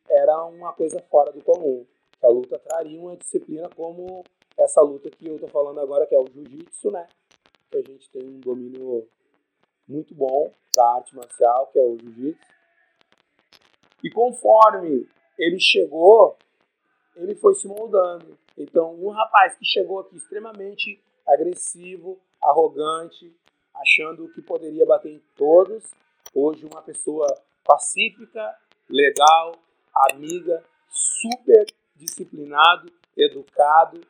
era 0.08 0.44
uma 0.46 0.72
coisa 0.72 1.00
fora 1.10 1.32
do 1.32 1.42
comum, 1.42 1.86
que 2.18 2.26
a 2.26 2.28
luta 2.28 2.58
traria 2.58 3.00
uma 3.00 3.16
disciplina 3.16 3.68
como 3.74 4.24
essa 4.58 4.80
luta 4.80 5.10
que 5.10 5.26
eu 5.26 5.34
estou 5.34 5.48
falando 5.48 5.80
agora, 5.80 6.06
que 6.06 6.14
é 6.14 6.18
o 6.18 6.26
jiu-jitsu, 6.26 6.90
né? 6.90 7.06
Que 7.70 7.78
a 7.78 7.82
gente 7.82 8.10
tem 8.10 8.22
um 8.22 8.40
domínio 8.40 9.08
muito 9.90 10.14
bom 10.14 10.52
da 10.74 10.94
arte 10.94 11.14
marcial, 11.14 11.66
que 11.66 11.78
é 11.78 11.82
o 11.82 11.98
jiu-jitsu. 11.98 12.40
E 14.02 14.10
conforme 14.10 15.06
ele 15.38 15.58
chegou, 15.58 16.36
ele 17.16 17.34
foi 17.34 17.54
se 17.54 17.66
moldando. 17.66 18.38
Então, 18.56 18.94
um 18.94 19.10
rapaz 19.10 19.56
que 19.56 19.64
chegou 19.64 20.00
aqui 20.00 20.16
extremamente 20.16 21.02
agressivo, 21.26 22.18
arrogante, 22.42 23.34
achando 23.74 24.32
que 24.32 24.42
poderia 24.42 24.86
bater 24.86 25.12
em 25.12 25.22
todos, 25.36 25.84
hoje 26.34 26.66
uma 26.66 26.82
pessoa 26.82 27.26
pacífica, 27.64 28.56
legal, 28.88 29.54
amiga, 29.94 30.62
super 30.88 31.66
disciplinado, 31.96 32.90
educado 33.16 34.00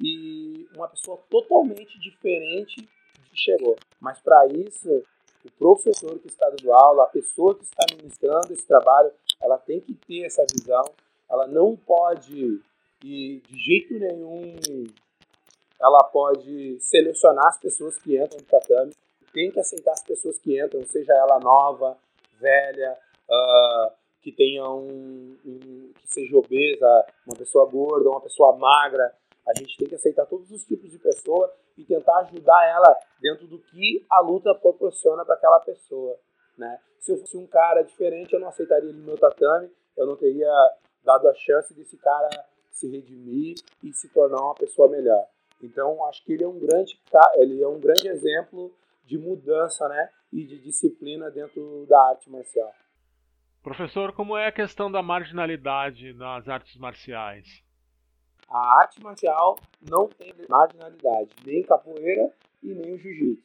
e 0.00 0.68
uma 0.74 0.88
pessoa 0.88 1.18
totalmente 1.30 1.98
diferente 2.00 2.88
que 3.30 3.40
chegou. 3.40 3.76
Mas 4.00 4.20
para 4.20 4.46
isso, 4.48 5.02
o 5.46 5.52
professor 5.52 6.18
que 6.18 6.28
está 6.28 6.48
dando 6.50 6.72
aula, 6.72 7.04
a 7.04 7.06
pessoa 7.06 7.54
que 7.54 7.64
está 7.64 7.84
ministrando 7.96 8.52
esse 8.52 8.66
trabalho, 8.66 9.10
ela 9.40 9.58
tem 9.58 9.80
que 9.80 9.94
ter 9.94 10.24
essa 10.24 10.44
visão, 10.52 10.84
ela 11.28 11.46
não 11.46 11.76
pode 11.76 12.60
e 13.04 13.42
de 13.48 13.58
jeito 13.58 13.94
nenhum. 13.94 14.56
Ela 15.80 16.04
pode 16.04 16.78
selecionar 16.80 17.46
as 17.48 17.60
pessoas 17.60 17.98
que 17.98 18.16
entram 18.16 18.38
no 18.38 18.46
tatame, 18.46 18.92
tem 19.32 19.50
que 19.50 19.60
aceitar 19.60 19.92
as 19.92 20.02
pessoas 20.02 20.38
que 20.38 20.60
entram, 20.60 20.82
seja 20.86 21.12
ela 21.12 21.38
nova, 21.38 21.98
velha, 22.40 22.96
uh, 23.28 23.92
que 24.22 24.32
tenha 24.32 24.66
um, 24.68 25.36
um, 25.44 25.92
que 26.00 26.08
seja 26.08 26.36
obesa, 26.36 27.06
uma 27.26 27.36
pessoa 27.36 27.66
gorda, 27.66 28.08
uma 28.08 28.20
pessoa 28.20 28.56
magra. 28.56 29.14
A 29.46 29.56
gente 29.58 29.76
tem 29.76 29.86
que 29.86 29.94
aceitar 29.94 30.24
todos 30.26 30.50
os 30.50 30.64
tipos 30.64 30.90
de 30.90 30.98
pessoa 30.98 31.52
e 31.76 31.84
tentar 31.84 32.18
ajudar 32.20 32.66
ela 32.66 32.98
dentro 33.20 33.46
do 33.46 33.58
que 33.58 34.04
a 34.10 34.20
luta 34.20 34.54
proporciona 34.54 35.24
para 35.24 35.34
aquela 35.34 35.60
pessoa, 35.60 36.16
né? 36.56 36.78
Se 36.98 37.12
eu 37.12 37.18
fosse 37.18 37.36
um 37.36 37.46
cara 37.46 37.82
diferente, 37.82 38.32
eu 38.32 38.40
não 38.40 38.48
aceitaria 38.48 38.88
ele 38.88 38.98
no 38.98 39.04
meu 39.04 39.18
tatame, 39.18 39.70
eu 39.96 40.06
não 40.06 40.16
teria 40.16 40.50
dado 41.04 41.28
a 41.28 41.34
chance 41.34 41.74
desse 41.74 41.96
cara 41.96 42.28
se 42.70 42.90
redimir 42.90 43.54
e 43.82 43.92
se 43.92 44.08
tornar 44.08 44.42
uma 44.42 44.54
pessoa 44.54 44.88
melhor. 44.88 45.24
Então, 45.62 46.04
acho 46.06 46.24
que 46.24 46.32
ele 46.32 46.44
é 46.44 46.48
um 46.48 46.58
grande, 46.58 47.00
ele 47.34 47.62
é 47.62 47.68
um 47.68 47.80
grande 47.80 48.08
exemplo 48.08 48.74
de 49.04 49.16
mudança, 49.16 49.88
né, 49.88 50.10
e 50.32 50.44
de 50.44 50.58
disciplina 50.58 51.30
dentro 51.30 51.86
da 51.88 52.08
arte 52.08 52.28
marcial. 52.28 52.72
Professor, 53.62 54.12
como 54.12 54.36
é 54.36 54.46
a 54.46 54.52
questão 54.52 54.90
da 54.90 55.02
marginalidade 55.02 56.12
nas 56.12 56.48
artes 56.48 56.76
marciais? 56.76 57.64
A 58.48 58.80
arte 58.80 59.02
marcial 59.02 59.58
não 59.80 60.08
tem 60.08 60.32
marginalidade, 60.48 61.34
nem 61.44 61.62
capoeira 61.62 62.32
e 62.62 62.68
nem 62.68 62.94
o 62.94 62.98
jiu-jitsu. 62.98 63.44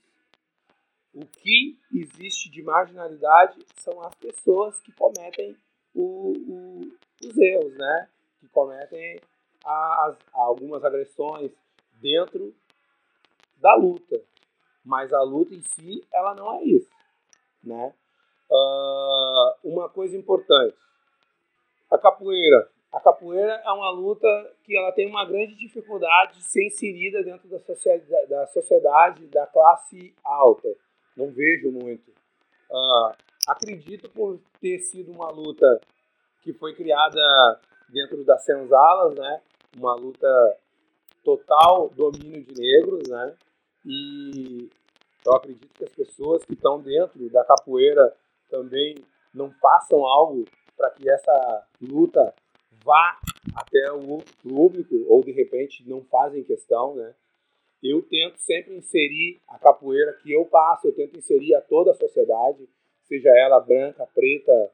O 1.14 1.26
que 1.26 1.78
existe 1.94 2.50
de 2.50 2.62
marginalidade 2.62 3.60
são 3.78 4.00
as 4.02 4.14
pessoas 4.16 4.80
que 4.82 4.92
cometem 4.94 5.58
o, 5.94 6.32
o, 6.48 6.80
os 7.26 7.38
erros, 7.38 7.76
né? 7.76 8.10
Que 8.40 8.48
cometem 8.48 9.20
as, 9.66 10.18
algumas 10.32 10.84
agressões 10.84 11.52
dentro 11.94 12.56
da 13.58 13.76
luta. 13.76 14.22
Mas 14.84 15.12
a 15.14 15.22
luta 15.22 15.54
em 15.54 15.62
si, 15.62 16.04
ela 16.14 16.34
não 16.34 16.54
é 16.54 16.64
isso, 16.64 16.90
né? 17.64 17.94
Uh, 18.50 19.70
uma 19.70 19.90
coisa 19.90 20.18
importante, 20.18 20.78
a 21.90 21.98
capoeira. 21.98 22.70
A 22.92 23.00
capoeira 23.00 23.62
é 23.66 23.72
uma 23.72 23.90
luta 23.90 24.28
que 24.64 24.76
ela 24.76 24.92
tem 24.92 25.08
uma 25.08 25.26
grande 25.26 25.56
dificuldade 25.56 26.38
de 26.38 26.44
ser 26.44 26.68
inserida 26.68 27.24
dentro 27.24 27.48
da 27.48 27.60
sociedade, 27.60 28.28
da, 28.28 28.48
sociedade, 28.48 29.28
da 29.28 29.48
classe 29.48 30.14
alta. 30.24 30.68
Não 31.16 31.32
vejo 31.32 31.72
muito. 31.72 32.12
Uh, 32.70 33.14
acredito 33.48 34.10
por 34.10 34.40
ter 34.60 34.80
sido 34.80 35.12
uma 35.12 35.30
luta 35.30 35.80
que 36.42 36.52
foi 36.52 36.76
criada 36.76 37.62
dentro 37.90 38.26
das 38.26 38.44
senzalas, 38.44 39.16
né? 39.16 39.42
Uma 39.78 39.96
luta 39.96 40.58
total 41.24 41.90
domínio 41.90 42.44
de 42.44 42.60
negros, 42.60 43.08
né? 43.08 43.36
E 43.86 44.70
eu 45.26 45.34
acredito 45.34 45.74
que 45.74 45.84
as 45.86 45.92
pessoas 45.92 46.44
que 46.44 46.54
estão 46.54 46.82
dentro 46.82 47.30
da 47.30 47.44
capoeira 47.46 48.14
também 48.50 48.96
não 49.34 49.50
façam 49.62 50.06
algo 50.06 50.44
para 50.76 50.90
que 50.90 51.10
essa 51.10 51.68
luta 51.82 52.34
vá 52.84 53.20
até 53.56 53.92
o 53.92 54.20
público 54.44 54.96
ou 55.08 55.24
de 55.24 55.32
repente 55.32 55.88
não 55.88 56.04
fazem 56.04 56.44
questão, 56.44 56.96
né? 56.96 57.14
Eu 57.82 58.02
tento 58.04 58.38
sempre 58.38 58.76
inserir 58.76 59.42
a 59.48 59.58
capoeira 59.58 60.14
que 60.14 60.32
eu 60.32 60.46
passo, 60.46 60.88
eu 60.88 60.94
tento 60.94 61.18
inserir 61.18 61.56
a 61.56 61.62
toda 61.62 61.92
a 61.92 61.96
sociedade, 61.96 62.70
seja 63.06 63.30
ela 63.30 63.60
branca, 63.60 64.08
preta, 64.14 64.72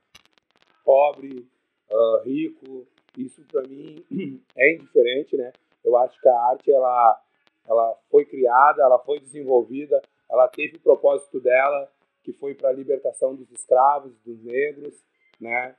pobre, 0.84 1.48
uh, 1.89 2.24
rico. 2.24 2.86
Isso 3.17 3.41
para 3.50 3.63
mim 3.63 4.04
é 4.58 4.76
indiferente, 4.76 5.38
né? 5.38 5.54
Eu 5.84 5.96
acho 5.98 6.20
que 6.20 6.28
a 6.28 6.39
arte 6.50 6.72
ela 6.72 7.24
ela 7.67 7.98
foi 8.10 8.26
criada, 8.26 8.82
ela 8.82 8.98
foi 9.00 9.20
desenvolvida, 9.20 10.02
ela 10.30 10.48
teve 10.48 10.78
o 10.78 10.82
propósito 10.82 11.39
dela, 11.39 11.91
que 12.24 12.32
foi 12.32 12.56
para 12.56 12.70
a 12.70 12.74
libertação 12.74 13.36
dos 13.36 13.52
escravos, 13.52 14.13
dos 14.26 14.41
negros, 14.43 15.04
né? 15.39 15.76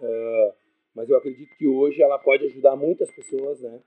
Uh, 0.00 0.65
mas 0.96 1.10
eu 1.10 1.16
acredito 1.18 1.54
que 1.58 1.68
hoje 1.68 2.02
ela 2.02 2.18
pode 2.18 2.46
ajudar 2.46 2.74
muitas 2.74 3.10
pessoas, 3.14 3.60
né? 3.60 3.80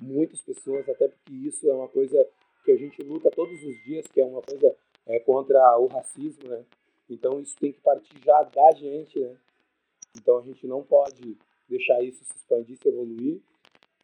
Muitas 0.00 0.40
pessoas, 0.40 0.88
até 0.88 1.08
porque 1.08 1.32
isso 1.32 1.68
é 1.68 1.74
uma 1.74 1.88
coisa 1.88 2.16
que 2.64 2.70
a 2.70 2.76
gente 2.76 3.02
luta 3.02 3.28
todos 3.28 3.60
os 3.64 3.82
dias, 3.82 4.06
que 4.06 4.20
é 4.20 4.24
uma 4.24 4.40
coisa 4.40 4.72
é, 5.04 5.18
contra 5.18 5.76
o 5.78 5.88
racismo, 5.88 6.48
né? 6.48 6.64
Então 7.10 7.40
isso 7.40 7.56
tem 7.58 7.72
que 7.72 7.80
partir 7.80 8.14
já 8.24 8.44
da 8.44 8.70
gente, 8.70 9.18
né? 9.18 9.36
Então 10.16 10.38
a 10.38 10.42
gente 10.42 10.64
não 10.68 10.84
pode 10.84 11.36
deixar 11.68 12.00
isso 12.04 12.24
se 12.24 12.36
expandir, 12.36 12.78
se 12.80 12.88
evoluir. 12.88 13.40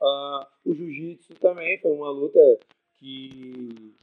Uh, 0.02 0.44
o 0.64 0.74
jiu-jitsu 0.74 1.34
também 1.34 1.80
foi 1.80 1.92
uma 1.92 2.10
luta 2.10 2.40
que 2.98 3.94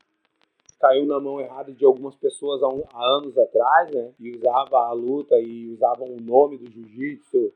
caiu 0.79 1.05
na 1.05 1.19
mão 1.19 1.41
errada 1.41 1.73
de 1.73 1.83
algumas 1.83 2.15
pessoas 2.15 2.63
há, 2.63 2.67
um, 2.69 2.83
há 2.93 3.17
anos 3.17 3.37
atrás, 3.37 3.91
né? 3.91 4.13
E 4.17 4.37
usava 4.37 4.77
a 4.87 4.93
luta 4.93 5.37
e 5.37 5.67
usavam 5.67 6.07
o 6.07 6.21
nome 6.21 6.57
do 6.57 6.71
jiu-jitsu 6.71 7.53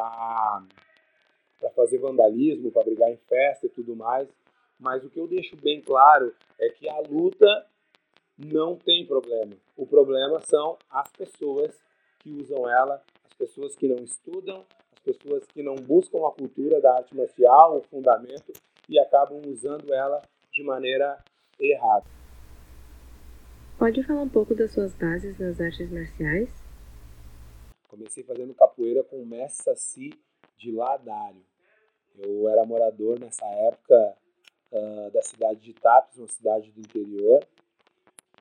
para 0.00 1.70
fazer 1.70 1.98
vandalismo, 1.98 2.70
para 2.70 2.84
brigar 2.84 3.10
em 3.10 3.16
festa 3.16 3.66
e 3.66 3.70
tudo 3.70 3.94
mais. 3.94 4.28
Mas 4.78 5.04
o 5.04 5.08
que 5.08 5.18
eu 5.18 5.26
deixo 5.26 5.56
bem 5.56 5.80
claro 5.80 6.34
é 6.58 6.68
que 6.68 6.88
a 6.88 6.98
luta 7.00 7.66
não 8.38 8.76
tem 8.76 9.06
problema. 9.06 9.54
O 9.76 9.86
problema 9.86 10.40
são 10.40 10.76
as 10.90 11.10
pessoas 11.12 11.74
que 12.18 12.30
usam 12.30 12.68
ela, 12.68 13.02
as 13.24 13.32
pessoas 13.34 13.76
que 13.76 13.86
não 13.86 14.02
estudam, 14.02 14.64
as 14.92 14.98
pessoas 14.98 15.44
que 15.46 15.62
não 15.62 15.74
buscam 15.74 16.26
a 16.26 16.32
cultura 16.32 16.80
da 16.80 16.96
arte 16.96 17.16
marcial, 17.16 17.78
o 17.78 17.82
fundamento 17.82 18.52
e 18.88 18.98
acabam 18.98 19.40
usando 19.46 19.92
ela 19.92 20.22
de 20.52 20.62
maneira 20.62 21.22
errada. 21.58 22.06
Pode 23.78 24.02
falar 24.04 24.22
um 24.22 24.28
pouco 24.28 24.54
das 24.54 24.72
suas 24.72 24.94
bases 24.94 25.38
nas 25.38 25.60
artes 25.60 25.90
marciais? 25.90 26.63
Comecei 27.94 28.24
fazendo 28.24 28.52
capoeira 28.54 29.04
com 29.04 29.22
o 29.22 29.24
mestre 29.24 29.62
Saci 29.62 30.10
de 30.58 30.72
Ladário. 30.72 31.40
Eu 32.18 32.48
era 32.48 32.66
morador 32.66 33.20
nessa 33.20 33.46
época 33.46 34.18
uh, 34.72 35.10
da 35.12 35.22
cidade 35.22 35.60
de 35.60 35.72
Tapes, 35.74 36.18
uma 36.18 36.26
cidade 36.26 36.72
do 36.72 36.80
interior, 36.80 37.46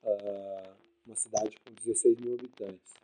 uh, 0.04 0.74
uma 1.06 1.16
cidade 1.16 1.56
com 1.64 1.72
16 1.72 2.20
mil 2.20 2.34
habitantes. 2.34 2.96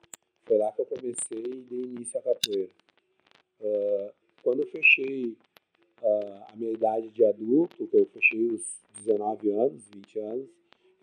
Foi 0.44 0.58
lá 0.58 0.72
que 0.72 0.82
eu 0.82 0.88
comecei 0.88 1.38
e 1.38 1.62
dei 1.70 1.82
início 1.82 2.20
à 2.20 2.24
capoeira. 2.24 2.72
Uh, 3.62 4.12
quando 4.42 4.62
eu 4.62 4.68
fechei 4.70 5.38
a 6.02 6.56
minha 6.56 6.72
idade 6.72 7.10
de 7.10 7.26
adulto, 7.26 7.86
que 7.86 7.96
eu 7.96 8.08
fechei 8.08 8.48
os 8.48 8.82
19 9.04 9.52
anos, 9.52 9.88
20 9.94 10.20
anos, 10.20 10.50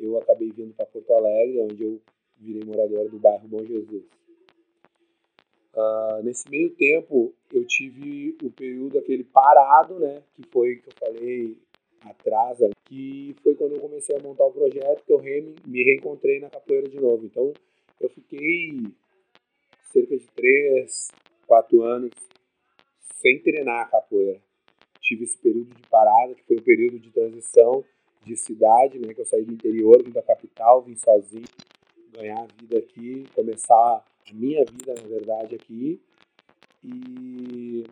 eu 0.01 0.19
acabei 0.19 0.51
vindo 0.51 0.75
para 0.75 0.87
Porto 0.87 1.13
Alegre, 1.13 1.61
onde 1.61 1.85
eu 1.85 2.01
virei 2.37 2.65
morador 2.65 3.09
do 3.09 3.19
bairro 3.19 3.47
Bom 3.47 3.65
Jesus. 3.65 4.26
Uh, 5.77 6.23
nesse 6.23 6.49
meio 6.49 6.71
tempo, 6.71 7.35
eu 7.53 7.63
tive 7.67 8.35
o 8.43 8.51
período 8.51 8.99
aquele 8.99 9.25
parado, 9.25 9.99
né, 9.99 10.23
que 10.35 10.43
foi 10.51 10.77
que 10.77 10.89
eu 10.89 10.95
falei 10.99 11.59
atrás, 12.01 12.59
que 12.87 13.37
foi 13.43 13.55
quando 13.55 13.75
eu 13.75 13.81
comecei 13.81 14.17
a 14.17 14.23
montar 14.23 14.45
o 14.45 14.53
projeto, 14.53 15.05
que 15.05 15.13
eu 15.13 15.19
re, 15.19 15.55
me 15.67 15.85
reencontrei 15.85 16.41
na 16.41 16.49
capoeira 16.49 16.89
de 16.89 16.99
novo. 16.99 17.27
Então, 17.27 17.53
eu 18.01 18.09
fiquei 18.09 18.87
cerca 19.93 20.17
de 20.17 20.27
três, 20.29 21.09
quatro 21.47 21.83
anos 21.83 22.13
sem 23.21 23.39
treinar 23.41 23.83
a 23.83 23.91
capoeira. 23.91 24.41
Tive 25.01 25.25
esse 25.25 25.37
período 25.39 25.75
de 25.75 25.83
parada, 25.89 26.35
que 26.35 26.43
foi 26.45 26.57
um 26.57 26.63
período 26.63 26.99
de 26.99 27.11
transição 27.11 27.85
de 28.25 28.37
cidade, 28.37 28.99
né? 28.99 29.13
Que 29.15 29.21
eu 29.21 29.27
saí 29.27 29.45
do 29.45 29.53
interior, 29.53 30.03
vim 30.03 30.11
da 30.11 30.23
capital, 30.23 30.83
vim 30.83 30.97
sozinho, 30.97 31.45
ganhar 32.13 32.41
a 32.41 32.47
vida 32.61 32.79
aqui, 32.79 33.25
começar 33.35 34.05
a 34.29 34.35
minha 34.35 34.65
vida, 34.65 34.95
na 34.95 35.09
verdade, 35.09 35.55
aqui. 35.55 36.01
E 36.83 37.85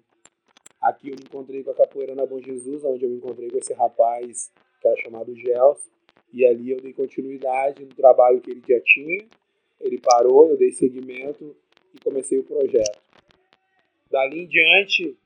aqui 0.80 1.10
eu 1.10 1.16
me 1.16 1.24
encontrei 1.24 1.62
com 1.62 1.70
a 1.70 1.74
capoeira 1.74 2.14
na 2.14 2.26
Bom 2.26 2.40
Jesus, 2.40 2.84
onde 2.84 3.04
eu 3.04 3.10
me 3.10 3.16
encontrei 3.16 3.50
com 3.50 3.58
esse 3.58 3.72
rapaz 3.72 4.52
que 4.80 4.88
era 4.88 5.00
chamado 5.00 5.34
Gels, 5.34 5.90
E 6.32 6.44
ali 6.44 6.70
eu 6.70 6.80
dei 6.80 6.92
continuidade 6.92 7.84
no 7.84 7.94
trabalho 7.94 8.40
que 8.40 8.50
ele 8.50 8.62
já 8.68 8.80
tinha. 8.80 9.24
Ele 9.80 9.98
parou, 9.98 10.48
eu 10.48 10.56
dei 10.56 10.72
seguimento 10.72 11.56
e 11.94 11.98
comecei 12.02 12.38
o 12.38 12.44
projeto. 12.44 13.00
Dali 14.10 14.40
em 14.42 14.46
diante, 14.46 15.16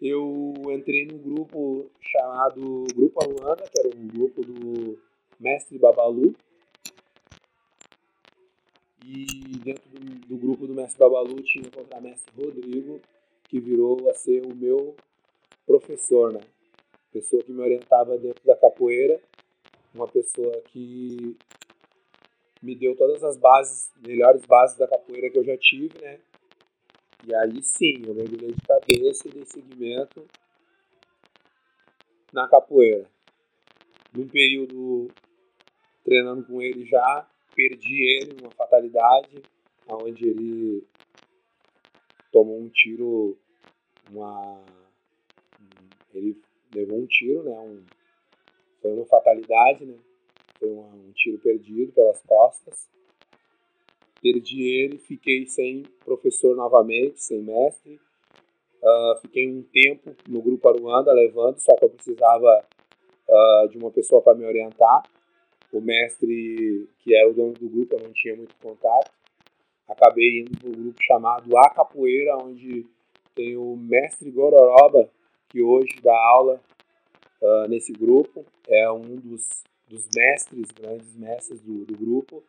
eu 0.00 0.54
entrei 0.70 1.06
num 1.06 1.18
grupo 1.18 1.90
chamado 2.00 2.84
Grupo 2.94 3.22
Aruanda, 3.22 3.64
que 3.64 3.80
era 3.80 3.88
um 3.96 4.06
grupo 4.06 4.42
do 4.42 4.98
Mestre 5.40 5.78
Babalu. 5.78 6.34
E 9.10 9.24
dentro 9.64 9.88
do, 9.88 10.26
do 10.26 10.36
grupo 10.36 10.66
do 10.66 10.74
Mestre 10.74 10.98
Babalu 10.98 11.40
tinha 11.42 11.66
o 11.66 11.70
contramestre 11.70 12.30
Rodrigo, 12.36 13.00
que 13.44 13.58
virou 13.58 14.10
a 14.10 14.12
ser 14.12 14.44
o 14.44 14.54
meu 14.54 14.94
professor, 15.66 16.30
né? 16.30 16.40
Pessoa 17.10 17.42
que 17.42 17.50
me 17.50 17.62
orientava 17.62 18.18
dentro 18.18 18.44
da 18.44 18.54
capoeira, 18.54 19.18
uma 19.94 20.06
pessoa 20.06 20.60
que 20.66 21.34
me 22.62 22.76
deu 22.76 22.94
todas 22.96 23.24
as 23.24 23.38
bases, 23.38 23.90
melhores 24.06 24.44
bases 24.44 24.76
da 24.76 24.86
capoeira 24.86 25.30
que 25.30 25.38
eu 25.38 25.44
já 25.44 25.56
tive, 25.56 25.98
né? 26.02 26.20
E 27.26 27.34
aí 27.34 27.62
sim, 27.62 28.02
eu 28.06 28.14
mergulhei 28.14 28.52
de 28.52 28.60
cabeça 28.60 29.26
e 29.26 29.30
dei 29.30 29.46
seguimento 29.46 30.26
na 32.30 32.46
capoeira. 32.46 33.06
Num 34.14 34.28
período 34.28 35.08
treinando 36.04 36.44
com 36.44 36.60
ele 36.60 36.84
já, 36.84 37.26
perdi 37.58 38.04
ele 38.04 38.34
numa 38.34 38.52
fatalidade, 38.52 39.42
onde 39.88 40.28
ele 40.28 40.86
tomou 42.30 42.60
um 42.60 42.68
tiro, 42.68 43.36
uma 44.08 44.62
ele 46.14 46.40
levou 46.72 47.00
um 47.00 47.06
tiro, 47.06 47.42
né? 47.42 47.58
Um, 47.58 47.82
foi 48.80 48.92
uma 48.92 49.06
fatalidade, 49.06 49.84
né? 49.84 49.96
Foi 50.60 50.70
uma, 50.70 50.86
um 50.86 51.10
tiro 51.12 51.38
perdido 51.38 51.92
pelas 51.92 52.22
costas. 52.22 52.88
Perdi 54.22 54.62
ele, 54.62 54.98
fiquei 54.98 55.44
sem 55.46 55.82
professor 56.04 56.54
novamente, 56.54 57.20
sem 57.20 57.42
mestre. 57.42 58.00
Uh, 58.80 59.20
fiquei 59.20 59.50
um 59.50 59.62
tempo 59.64 60.14
no 60.28 60.40
grupo 60.40 60.68
Aruanda 60.68 61.12
levando, 61.12 61.58
só 61.58 61.74
que 61.74 61.84
eu 61.84 61.90
precisava 61.90 62.64
uh, 63.28 63.68
de 63.68 63.78
uma 63.78 63.90
pessoa 63.90 64.22
para 64.22 64.38
me 64.38 64.44
orientar. 64.44 65.02
O 65.72 65.80
mestre, 65.80 66.88
que 67.00 67.14
era 67.14 67.28
o 67.28 67.34
dono 67.34 67.52
do 67.52 67.68
grupo, 67.68 67.94
eu 67.94 68.02
não 68.02 68.12
tinha 68.12 68.34
muito 68.34 68.54
contato. 68.56 69.10
Acabei 69.86 70.40
indo 70.40 70.58
para 70.58 70.68
o 70.68 70.72
grupo 70.72 70.98
chamado 71.02 71.56
A 71.56 71.70
Capoeira, 71.70 72.36
onde 72.36 72.86
tem 73.34 73.56
o 73.56 73.76
mestre 73.76 74.30
Gororoba, 74.30 75.10
que 75.48 75.62
hoje 75.62 75.96
dá 76.02 76.14
aula 76.14 76.60
uh, 77.40 77.68
nesse 77.68 77.92
grupo. 77.92 78.44
É 78.66 78.90
um 78.90 79.16
dos, 79.16 79.62
dos 79.88 80.08
mestres, 80.14 80.70
grandes 80.70 81.14
mestres 81.16 81.60
do, 81.60 81.84
do 81.84 81.96
grupo. 81.96 82.42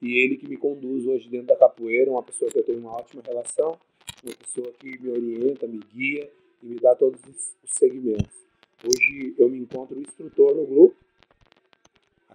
E 0.00 0.24
ele 0.24 0.36
que 0.36 0.48
me 0.48 0.56
conduz 0.56 1.06
hoje 1.06 1.28
dentro 1.28 1.48
da 1.48 1.56
capoeira, 1.56 2.10
uma 2.10 2.22
pessoa 2.22 2.50
que 2.50 2.58
eu 2.58 2.64
tenho 2.64 2.80
uma 2.80 2.92
ótima 2.92 3.22
relação, 3.24 3.78
uma 4.24 4.34
pessoa 4.34 4.72
que 4.72 5.00
me 5.00 5.10
orienta, 5.10 5.66
me 5.66 5.78
guia 5.78 6.28
e 6.62 6.66
me 6.66 6.76
dá 6.76 6.94
todos 6.96 7.20
os 7.24 7.54
segmentos. 7.66 8.42
Hoje 8.84 9.34
eu 9.38 9.48
me 9.48 9.58
encontro 9.58 10.00
instrutor 10.00 10.56
no 10.56 10.66
grupo. 10.66 10.96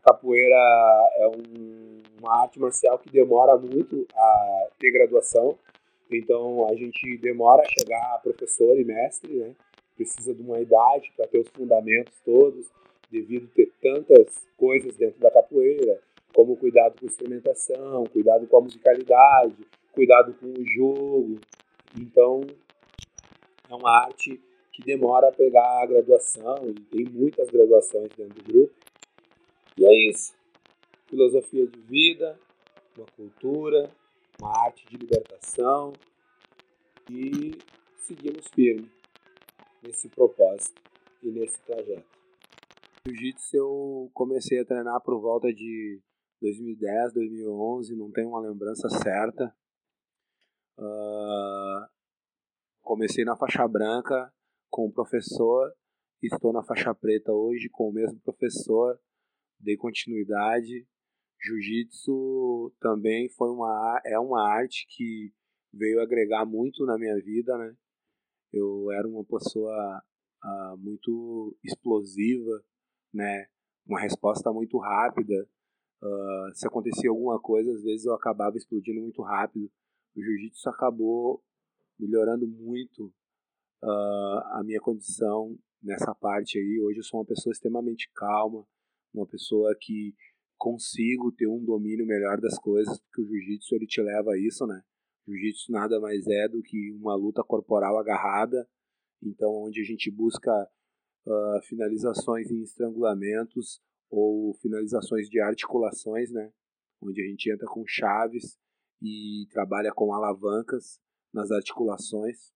Capoeira 0.08 0.56
é 1.16 1.28
um, 1.28 2.02
uma 2.18 2.42
arte 2.44 2.58
marcial 2.58 2.98
que 2.98 3.10
demora 3.10 3.58
muito 3.58 4.08
a 4.16 4.68
ter 4.80 4.90
graduação, 4.92 5.58
então 6.10 6.66
a 6.70 6.76
gente 6.76 7.18
demora 7.18 7.62
a 7.62 7.70
chegar 7.70 8.16
a 8.16 8.20
professor 8.20 8.80
e 8.80 8.86
mestre, 8.86 9.34
né? 9.34 9.54
precisa 9.98 10.34
de 10.34 10.42
uma 10.42 10.62
idade 10.62 11.12
para 11.18 11.28
ter 11.28 11.40
os 11.40 11.50
fundamentos 11.50 12.14
todos, 12.24 12.66
devido 13.12 13.50
ter 13.50 13.70
tantas 13.82 14.48
coisas 14.56 14.96
dentro 14.96 15.20
da 15.20 15.30
capoeira, 15.30 16.00
como 16.34 16.56
cuidado 16.56 16.98
com 16.98 17.06
a 17.06 17.10
instrumentação, 17.10 18.06
cuidado 18.06 18.48
com 18.48 18.58
a 18.60 18.62
musicalidade, 18.62 19.58
cuidado 19.92 20.34
com 20.36 20.46
o 20.46 20.66
jogo. 20.66 21.38
Então, 22.00 22.42
é 23.70 23.76
uma 23.76 24.06
arte 24.06 24.40
que 24.72 24.84
demora 24.84 25.28
a 25.28 25.32
pegar 25.34 25.82
a 25.82 25.86
graduação, 25.86 26.70
e 26.70 26.74
tem 26.96 27.06
muitas 27.12 27.50
graduações 27.50 28.08
dentro 28.16 28.36
do 28.36 28.54
grupo. 28.54 28.77
E 29.78 29.86
é 29.86 30.10
isso. 30.10 30.34
Filosofia 31.08 31.68
de 31.68 31.80
vida, 31.82 32.40
uma 32.98 33.06
cultura, 33.16 33.92
uma 34.42 34.66
arte 34.66 34.86
de 34.88 34.98
libertação 34.98 35.94
e 37.10 37.52
seguimos 37.98 38.48
firme 38.48 38.92
nesse 39.84 40.10
propósito 40.10 40.82
e 41.22 41.32
nesse 41.32 41.62
trajeto. 41.62 42.18
Jiu-jitsu 43.06 43.56
eu 43.56 44.12
comecei 44.14 44.60
a 44.60 44.66
treinar 44.66 45.00
por 45.02 45.20
volta 45.22 45.54
de 45.54 46.02
2010, 46.42 47.14
2011, 47.14 47.96
não 47.96 48.12
tenho 48.12 48.30
uma 48.30 48.42
lembrança 48.42 48.90
certa. 48.90 49.56
Uh, 50.78 51.88
comecei 52.82 53.24
na 53.24 53.38
faixa 53.38 53.68
branca 53.68 54.34
com 54.70 54.88
o 54.88 54.92
professor, 54.92 55.72
estou 56.22 56.52
na 56.52 56.64
faixa 56.64 56.94
preta 56.94 57.32
hoje 57.32 57.70
com 57.70 57.90
o 57.90 57.94
mesmo 57.94 58.20
professor, 58.20 59.00
dei 59.60 59.78
continuidade. 59.78 60.88
Jiu-jitsu 61.44 62.74
também 62.80 63.30
foi 63.30 63.50
uma 63.50 64.02
é 64.06 64.20
uma 64.20 64.48
arte 64.48 64.88
que 64.90 65.32
veio 65.74 66.02
agregar 66.02 66.46
muito 66.46 66.86
na 66.86 66.98
minha 66.98 67.16
vida, 67.22 67.58
né? 67.58 67.76
eu 68.54 68.92
era 68.92 69.08
uma 69.08 69.24
pessoa 69.24 70.04
uh, 70.44 70.78
muito 70.78 71.56
explosiva, 71.64 72.64
né? 73.14 73.48
Uma 73.86 74.00
resposta 74.00 74.52
muito 74.52 74.78
rápida. 74.78 75.48
Uh, 76.02 76.54
se 76.54 76.68
acontecia 76.68 77.10
alguma 77.10 77.40
coisa, 77.40 77.72
às 77.72 77.84
vezes 77.84 78.06
eu 78.06 78.14
acabava 78.14 78.58
explodindo 78.58 79.02
muito 79.02 79.22
rápido. 79.22 79.72
O 80.16 80.22
jiu-jitsu 80.22 80.70
acabou 80.70 81.44
melhorando 82.00 82.48
muito 82.48 83.14
uh, 83.84 84.40
a 84.54 84.62
minha 84.64 84.80
condição 84.80 85.58
nessa 85.82 86.14
parte 86.14 86.58
aí. 86.58 86.80
Hoje 86.82 87.00
eu 87.00 87.04
sou 87.04 87.20
uma 87.20 87.26
pessoa 87.26 87.52
extremamente 87.52 88.10
calma, 88.14 88.66
uma 89.18 89.28
pessoa 89.28 89.76
que 89.80 90.16
consigo 90.58 91.32
ter 91.32 91.48
um 91.48 91.64
domínio 91.64 92.06
melhor 92.06 92.40
das 92.42 92.58
coisas, 92.58 93.00
porque 93.00 93.22
o 93.22 93.26
jiu-jitsu 93.26 93.76
ele 93.76 93.86
te 93.86 94.02
leva 94.02 94.32
a 94.32 94.38
isso, 94.38 94.66
né? 94.66 94.82
Jiu-jitsu 95.28 95.72
nada 95.72 96.00
mais 96.00 96.26
é 96.28 96.48
do 96.48 96.62
que 96.62 96.92
uma 96.94 97.16
luta 97.16 97.44
corporal 97.44 97.98
agarrada, 98.00 98.68
então 99.22 99.50
onde 99.64 99.82
a 99.82 99.84
gente 99.84 100.10
busca 100.10 100.52
uh, 101.26 101.62
finalizações 101.68 102.50
em 102.50 102.62
estrangulamentos 102.62 103.82
ou 104.10 104.54
finalizações 104.62 105.30
de 105.30 105.40
articulações, 105.40 106.32
né? 106.32 106.52
Onde 107.02 107.22
a 107.22 107.28
gente 107.28 107.52
entra 107.52 107.68
com 107.68 107.86
chaves 107.86 108.58
e 109.02 109.48
trabalha 109.52 109.92
com 109.94 110.14
alavancas 110.14 111.00
nas 111.34 111.52
articulações 111.52 112.52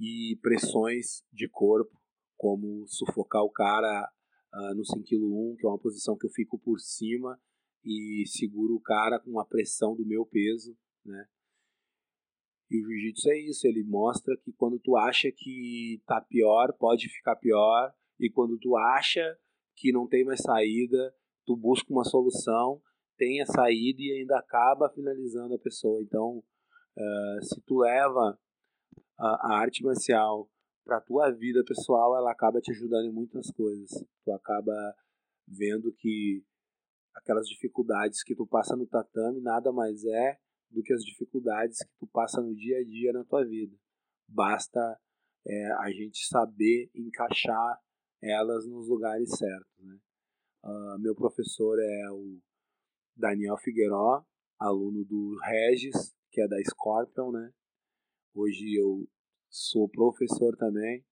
e 0.00 0.38
pressões 0.40 1.24
de 1.32 1.48
corpo, 1.48 1.98
como 2.36 2.86
sufocar 2.86 3.42
o 3.42 3.50
cara 3.50 4.08
uh, 4.54 4.74
no 4.74 4.84
5 4.84 5.04
kg 5.04 5.16
1, 5.16 5.56
que 5.58 5.66
é 5.66 5.68
uma 5.68 5.78
posição 5.78 6.16
que 6.16 6.26
eu 6.26 6.30
fico 6.30 6.58
por 6.58 6.78
cima 6.78 7.40
e 7.84 8.24
seguro 8.26 8.74
o 8.74 8.80
cara 8.80 9.20
com 9.20 9.38
a 9.38 9.44
pressão 9.44 9.94
do 9.94 10.04
meu 10.04 10.26
peso 10.26 10.76
né? 11.08 11.26
E 12.70 12.82
o 12.82 12.86
jiu-jitsu 12.86 13.30
é 13.30 13.38
isso, 13.38 13.66
ele 13.66 13.82
mostra 13.82 14.36
que 14.36 14.52
quando 14.52 14.78
tu 14.78 14.94
acha 14.94 15.32
que 15.34 16.02
tá 16.06 16.20
pior, 16.20 16.72
pode 16.78 17.08
ficar 17.08 17.36
pior, 17.36 17.92
e 18.20 18.30
quando 18.30 18.58
tu 18.58 18.76
acha 18.76 19.38
que 19.74 19.90
não 19.90 20.06
tem 20.06 20.24
mais 20.24 20.40
saída, 20.40 21.14
tu 21.46 21.56
busca 21.56 21.90
uma 21.90 22.04
solução, 22.04 22.82
tem 23.16 23.40
a 23.40 23.46
saída 23.46 24.02
e 24.02 24.20
ainda 24.20 24.38
acaba 24.38 24.90
finalizando 24.90 25.54
a 25.54 25.58
pessoa. 25.58 26.02
Então, 26.02 26.38
uh, 26.96 27.44
se 27.44 27.60
tu 27.62 27.78
leva 27.78 28.38
a, 29.18 29.52
a 29.52 29.58
arte 29.60 29.82
marcial 29.82 30.50
para 30.88 31.02
tua 31.02 31.30
vida 31.30 31.62
pessoal, 31.66 32.16
ela 32.16 32.32
acaba 32.32 32.62
te 32.62 32.70
ajudando 32.70 33.04
em 33.04 33.12
muitas 33.12 33.50
coisas. 33.50 33.90
Tu 34.24 34.32
acaba 34.32 34.72
vendo 35.46 35.92
que 35.92 36.42
aquelas 37.14 37.46
dificuldades 37.46 38.22
que 38.22 38.34
tu 38.34 38.46
passa 38.46 38.74
no 38.74 38.86
tatame 38.86 39.38
nada 39.42 39.70
mais 39.70 40.02
é 40.06 40.38
do 40.70 40.82
que 40.82 40.94
as 40.94 41.04
dificuldades 41.04 41.84
que 41.84 41.92
tu 41.98 42.06
passa 42.06 42.40
no 42.40 42.54
dia 42.54 42.78
a 42.78 42.84
dia 42.84 43.12
na 43.12 43.22
tua 43.22 43.44
vida. 43.44 43.76
Basta 44.26 44.98
é, 45.46 45.72
a 45.72 45.90
gente 45.90 46.26
saber 46.26 46.90
encaixar 46.94 47.78
elas 48.22 48.66
nos 48.66 48.88
lugares 48.88 49.28
certos. 49.36 49.84
Né? 49.84 49.98
Uh, 50.64 50.98
meu 51.00 51.14
professor 51.14 51.78
é 51.78 52.10
o 52.10 52.40
Daniel 53.14 53.58
Figueiró, 53.58 54.24
aluno 54.58 55.04
do 55.04 55.38
Regis, 55.42 56.16
que 56.30 56.40
é 56.40 56.48
da 56.48 56.56
Scorpion. 56.64 57.30
Né? 57.30 57.52
Hoje 58.34 58.74
eu 58.74 59.06
sou 59.48 59.88
professor 59.88 60.56
também 60.56 61.04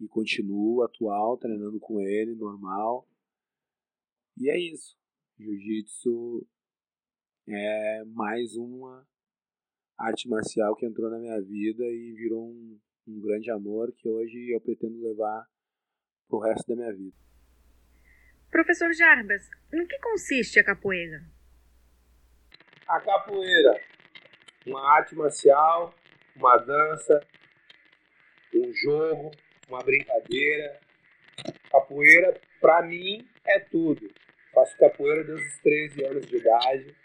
e 0.00 0.08
continuo 0.08 0.82
atual, 0.82 1.36
treinando 1.36 1.78
com 1.78 2.00
ele, 2.00 2.34
normal. 2.34 3.06
E 4.36 4.50
é 4.50 4.58
isso. 4.58 4.96
Jiu-jitsu 5.38 6.46
é 7.48 8.04
mais 8.04 8.56
uma 8.56 9.06
arte 9.98 10.28
marcial 10.28 10.74
que 10.76 10.86
entrou 10.86 11.10
na 11.10 11.18
minha 11.18 11.40
vida 11.42 11.84
e 11.84 12.12
virou 12.12 12.48
um, 12.48 12.80
um 13.06 13.20
grande 13.20 13.50
amor 13.50 13.92
que 13.92 14.08
hoje 14.08 14.50
eu 14.50 14.60
pretendo 14.60 15.00
levar 15.02 15.46
pro 16.28 16.38
resto 16.38 16.66
da 16.68 16.76
minha 16.76 16.92
vida. 16.92 17.16
Professor 18.50 18.92
Jarbas, 18.92 19.48
no 19.72 19.86
que 19.86 19.98
consiste 19.98 20.58
a 20.58 20.64
capoeira? 20.64 21.22
A 22.88 23.00
capoeira, 23.00 23.80
uma 24.66 24.96
arte 24.96 25.14
marcial, 25.14 25.94
uma 26.34 26.56
dança, 26.56 27.20
um 28.58 28.72
jogo, 28.74 29.30
uma 29.68 29.82
brincadeira. 29.82 30.80
Capoeira, 31.70 32.40
para 32.60 32.82
mim, 32.82 33.26
é 33.46 33.60
tudo. 33.60 34.10
Faço 34.52 34.76
capoeira 34.76 35.24
desde 35.24 35.46
os 35.46 35.58
13 35.60 36.04
anos 36.04 36.26
de 36.26 36.36
idade. 36.36 36.96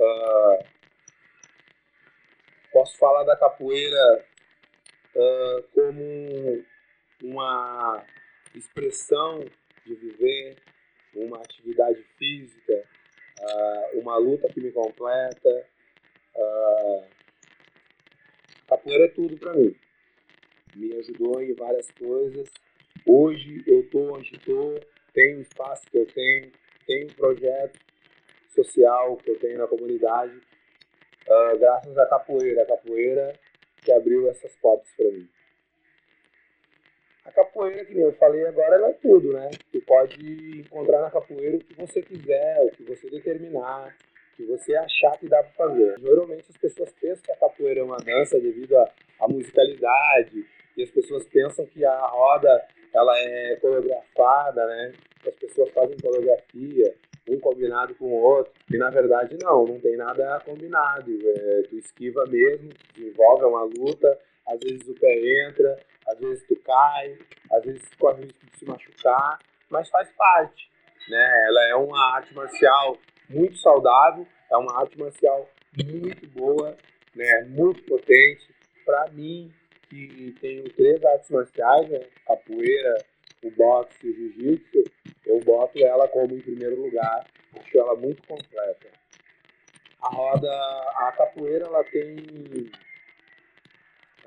Uh, 0.00 0.64
posso 2.72 2.96
falar 2.98 3.24
da 3.24 3.36
capoeira 3.36 4.24
uh, 5.14 5.62
como 5.74 6.64
uma 7.22 8.04
expressão 8.54 9.44
de 9.84 9.94
viver, 9.94 10.56
uma 11.14 11.38
atividade 11.38 12.02
física, 12.18 12.84
uh, 13.40 13.98
uma 14.00 14.16
luta 14.16 14.48
que 14.48 14.60
me 14.60 14.72
completa. 14.72 15.66
Uh, 16.34 17.04
capoeira 18.66 19.04
é 19.04 19.08
tudo 19.08 19.36
para 19.36 19.52
mim. 19.52 19.76
Me 20.76 20.94
ajudou 20.96 21.42
em 21.42 21.54
várias 21.54 21.90
coisas. 21.90 22.48
Hoje 23.06 23.62
eu 23.66 23.80
estou 23.80 24.14
onde 24.14 24.34
estou, 24.34 24.78
tenho 25.12 25.38
o 25.38 25.42
espaço 25.42 25.82
que 25.90 25.98
eu 25.98 26.06
tenho, 26.06 26.50
tenho 26.86 27.06
um 27.06 27.14
projeto 27.14 27.78
social 28.54 29.16
que 29.16 29.30
eu 29.30 29.38
tenho 29.38 29.58
na 29.58 29.66
comunidade, 29.66 30.36
uh, 31.28 31.58
graças 31.58 31.96
à 31.98 32.06
capoeira. 32.06 32.62
A 32.62 32.66
capoeira 32.66 33.32
que 33.82 33.92
abriu 33.92 34.28
essas 34.30 34.54
portas 34.56 34.88
para 34.96 35.10
mim. 35.10 35.28
A 37.24 37.30
capoeira, 37.30 37.84
que 37.84 37.94
nem 37.94 38.04
eu 38.04 38.12
falei 38.14 38.46
agora, 38.46 38.76
ela 38.76 38.90
é 38.90 38.94
tudo, 38.94 39.32
né? 39.32 39.50
Tu 39.70 39.80
pode 39.82 40.60
encontrar 40.60 41.00
na 41.00 41.10
capoeira 41.10 41.56
o 41.56 41.60
que 41.60 41.74
você 41.74 42.02
quiser, 42.02 42.64
o 42.64 42.70
que 42.70 42.82
você 42.82 43.08
determinar, 43.08 43.96
o 44.32 44.36
que 44.36 44.44
você 44.44 44.74
achar 44.74 45.18
que 45.18 45.28
dá 45.28 45.42
para 45.42 45.52
fazer. 45.52 46.00
Geralmente 46.00 46.46
as 46.48 46.56
pessoas 46.56 46.92
pensam 46.92 47.22
que 47.22 47.32
a 47.32 47.36
capoeira 47.36 47.80
é 47.80 47.82
uma 47.84 47.98
dança 47.98 48.40
devido 48.40 48.76
à 48.76 49.28
musicalidade, 49.28 50.44
e 50.76 50.82
as 50.82 50.90
pessoas 50.90 51.26
pensam 51.26 51.66
que 51.66 51.84
a 51.84 52.06
roda 52.06 52.66
ela 52.94 53.18
é 53.18 53.56
coreografada, 53.56 54.66
né? 54.66 54.92
As 55.26 55.34
pessoas 55.36 55.70
fazem 55.70 55.96
coreografia, 55.98 56.94
um 57.28 57.38
combinado 57.38 57.94
com 57.94 58.06
o 58.06 58.22
outro, 58.22 58.52
e 58.70 58.76
na 58.76 58.90
verdade 58.90 59.36
não, 59.42 59.64
não 59.64 59.80
tem 59.80 59.96
nada 59.96 60.40
combinado. 60.44 61.10
É, 61.10 61.62
tu 61.68 61.76
esquiva 61.78 62.24
mesmo, 62.26 62.70
desenvolve 62.94 63.44
uma 63.44 63.62
luta, 63.62 64.18
às 64.46 64.58
vezes 64.60 64.86
o 64.88 64.94
pé 64.94 65.46
entra, 65.46 65.78
às 66.08 66.18
vezes 66.18 66.44
tu 66.46 66.56
cai, 66.56 67.18
às 67.52 67.64
vezes 67.64 67.82
tu 67.90 67.98
corre 67.98 68.22
o 68.22 68.24
risco 68.24 68.46
de 68.46 68.58
se 68.58 68.64
machucar, 68.64 69.38
mas 69.70 69.88
faz 69.88 70.10
parte. 70.12 70.70
Né? 71.08 71.44
Ela 71.48 71.68
é 71.68 71.74
uma 71.76 72.14
arte 72.16 72.34
marcial 72.34 72.98
muito 73.28 73.56
saudável, 73.58 74.26
é 74.50 74.56
uma 74.56 74.80
arte 74.80 74.98
marcial 74.98 75.48
muito 75.76 76.26
boa, 76.30 76.76
né? 77.14 77.44
muito 77.48 77.82
potente. 77.84 78.52
Para 78.84 79.10
mim, 79.12 79.52
que 79.92 80.34
tenho 80.40 80.64
três 80.72 81.04
artes 81.04 81.30
marciais, 81.30 81.88
né? 81.90 82.00
capoeira, 82.26 83.04
o 83.44 83.50
boxe 83.50 83.94
e 84.02 84.10
o 84.10 84.14
jiu-jitsu, 84.14 84.84
eu 85.26 85.38
boto 85.40 85.78
ela 85.84 86.08
como 86.08 86.34
em 86.34 86.40
primeiro 86.40 86.80
lugar, 86.80 87.26
acho 87.58 87.78
ela 87.78 87.94
muito 87.96 88.26
completa. 88.26 88.88
A 90.00 90.08
roda, 90.08 90.50
a 90.50 91.12
capoeira, 91.12 91.66
ela 91.66 91.84
tem 91.84 92.16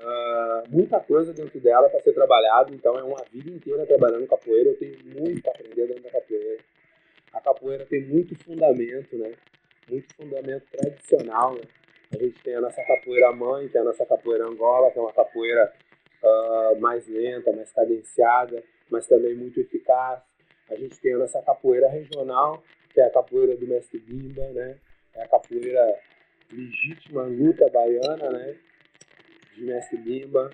uh, 0.00 0.70
muita 0.70 1.00
coisa 1.00 1.32
dentro 1.32 1.58
dela 1.60 1.88
para 1.90 2.00
ser 2.00 2.12
trabalhado, 2.12 2.72
então 2.72 2.96
é 2.96 3.02
uma 3.02 3.24
vida 3.32 3.50
inteira 3.50 3.86
trabalhando 3.86 4.28
capoeira, 4.28 4.70
eu 4.70 4.78
tenho 4.78 4.96
muito 5.20 5.46
a 5.48 5.50
aprender 5.50 5.88
dentro 5.88 6.02
da 6.04 6.10
capoeira. 6.10 6.62
A 7.32 7.40
capoeira 7.40 7.84
tem 7.86 8.02
muito 8.04 8.36
fundamento, 8.36 9.16
né? 9.18 9.32
Muito 9.90 10.14
fundamento 10.14 10.64
tradicional, 10.70 11.54
né? 11.54 11.62
A 12.12 12.18
gente 12.18 12.42
tem 12.42 12.54
a 12.54 12.60
nossa 12.60 12.82
capoeira 12.84 13.32
mãe, 13.32 13.68
que 13.68 13.76
é 13.76 13.80
a 13.80 13.84
nossa 13.84 14.06
capoeira 14.06 14.46
Angola, 14.46 14.90
que 14.90 14.98
é 14.98 15.02
uma 15.02 15.12
capoeira 15.12 15.72
uh, 16.22 16.80
mais 16.80 17.06
lenta, 17.08 17.52
mais 17.52 17.72
cadenciada, 17.72 18.62
mas 18.90 19.06
também 19.06 19.34
muito 19.34 19.60
eficaz. 19.60 20.20
A 20.70 20.74
gente 20.76 21.00
tem 21.00 21.14
a 21.14 21.18
nossa 21.18 21.42
capoeira 21.42 21.88
regional, 21.88 22.62
que 22.92 23.00
é 23.00 23.06
a 23.06 23.10
capoeira 23.10 23.56
do 23.56 23.66
mestre 23.66 23.98
Bimba, 23.98 24.48
né? 24.50 24.76
É 25.14 25.22
a 25.22 25.28
capoeira 25.28 25.98
legítima 26.52 27.22
luta 27.22 27.68
baiana, 27.70 28.30
né? 28.30 28.56
De 29.54 29.64
mestre 29.64 29.98
Bimba. 29.98 30.50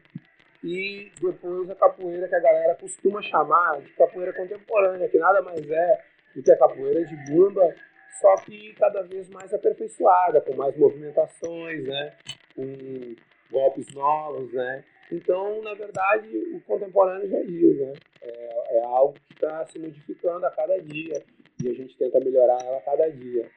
E 0.64 1.10
depois 1.20 1.68
a 1.70 1.74
capoeira 1.74 2.28
que 2.28 2.34
a 2.34 2.40
galera 2.40 2.74
costuma 2.76 3.20
chamar 3.20 3.80
de 3.80 3.90
capoeira 3.94 4.32
contemporânea, 4.32 5.08
que 5.08 5.18
nada 5.18 5.42
mais 5.42 5.68
é 5.68 6.04
do 6.34 6.42
que 6.42 6.52
a 6.52 6.56
capoeira 6.56 7.04
de 7.04 7.16
bumba, 7.30 7.74
só 8.20 8.34
que 8.36 8.74
cada 8.74 9.02
vez 9.02 9.28
mais 9.30 9.52
aperfeiçoada, 9.52 10.40
com 10.40 10.54
mais 10.54 10.76
movimentações, 10.76 11.84
né? 11.84 12.16
Com 12.54 13.14
golpes 13.50 13.92
novos, 13.94 14.52
né? 14.52 14.84
Então, 15.10 15.60
na 15.62 15.74
verdade, 15.74 16.28
o 16.54 16.60
contemporâneo 16.62 17.28
já 17.28 17.42
diz, 17.42 17.78
né? 17.78 17.92
É, 18.22 18.78
é 18.78 18.82
algo 18.84 19.14
que 19.14 19.34
está 19.34 19.66
se 19.66 19.78
modificando 19.78 20.46
a 20.46 20.50
cada 20.50 20.78
dia 20.80 21.22
e 21.62 21.68
a 21.68 21.74
gente 21.74 21.96
tenta 21.96 22.18
melhorar 22.20 22.58
ela 22.64 22.78
a 22.78 22.82
cada 22.82 23.10
dia. 23.10 23.48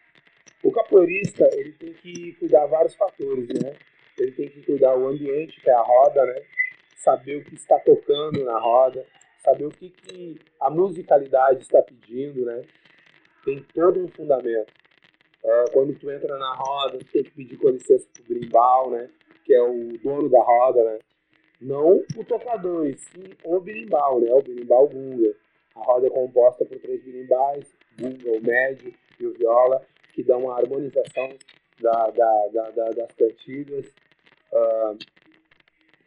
O 0.63 0.71
capoeirista, 0.71 1.47
ele 1.53 1.71
tem 1.73 1.93
que 1.93 2.33
cuidar 2.33 2.65
vários 2.65 2.95
fatores, 2.95 3.47
né? 3.47 3.75
Ele 4.17 4.31
tem 4.31 4.49
que 4.49 4.63
cuidar 4.63 4.97
o 4.97 5.07
ambiente, 5.07 5.61
que 5.61 5.69
é 5.69 5.73
a 5.73 5.81
roda, 5.81 6.25
né? 6.25 6.41
Saber 6.97 7.37
o 7.37 7.43
que 7.43 7.55
está 7.55 7.79
tocando 7.79 8.43
na 8.43 8.57
roda, 8.57 9.05
saber 9.43 9.65
o 9.65 9.69
que, 9.69 9.89
que 9.89 10.39
a 10.59 10.69
musicalidade 10.69 11.61
está 11.61 11.81
pedindo, 11.81 12.45
né? 12.45 12.63
Tem 13.45 13.63
todo 13.73 14.03
um 14.03 14.07
fundamento. 14.07 14.73
Uh, 15.43 15.71
quando 15.71 15.97
tu 15.99 16.09
entra 16.09 16.35
na 16.37 16.55
roda, 16.55 16.97
tu 16.97 17.05
tem 17.05 17.23
que 17.23 17.31
pedir 17.31 17.57
com 17.57 17.69
licença 17.69 18.07
pro 18.11 18.23
brimbal, 18.23 18.89
né? 18.89 19.09
Que 19.45 19.53
é 19.53 19.61
o 19.61 19.95
dono 20.03 20.27
da 20.27 20.41
roda, 20.41 20.83
né? 20.83 20.99
Não 21.61 22.03
o 22.17 22.23
tocador, 22.25 22.87
e 22.87 22.97
sim 22.97 23.23
o 23.43 23.59
berimbau, 23.59 24.19
né? 24.19 24.33
O 24.33 24.41
berimbau 24.41 24.89
gunga. 24.89 25.35
A 25.75 25.83
roda 25.83 26.07
é 26.07 26.09
composta 26.09 26.65
por 26.65 26.79
três 26.79 27.03
berimbais, 27.03 27.65
gunga, 27.99 28.37
o 28.37 28.41
médio 28.41 28.91
e 29.19 29.25
o 29.27 29.33
viola, 29.33 29.85
que 30.13 30.23
dão 30.23 30.45
uma 30.45 30.57
harmonização 30.57 31.29
da, 31.79 32.09
da, 32.09 32.47
da, 32.47 32.71
da 32.71 32.89
das 32.89 33.11
cantigas. 33.11 33.85
Uh, 34.51 34.97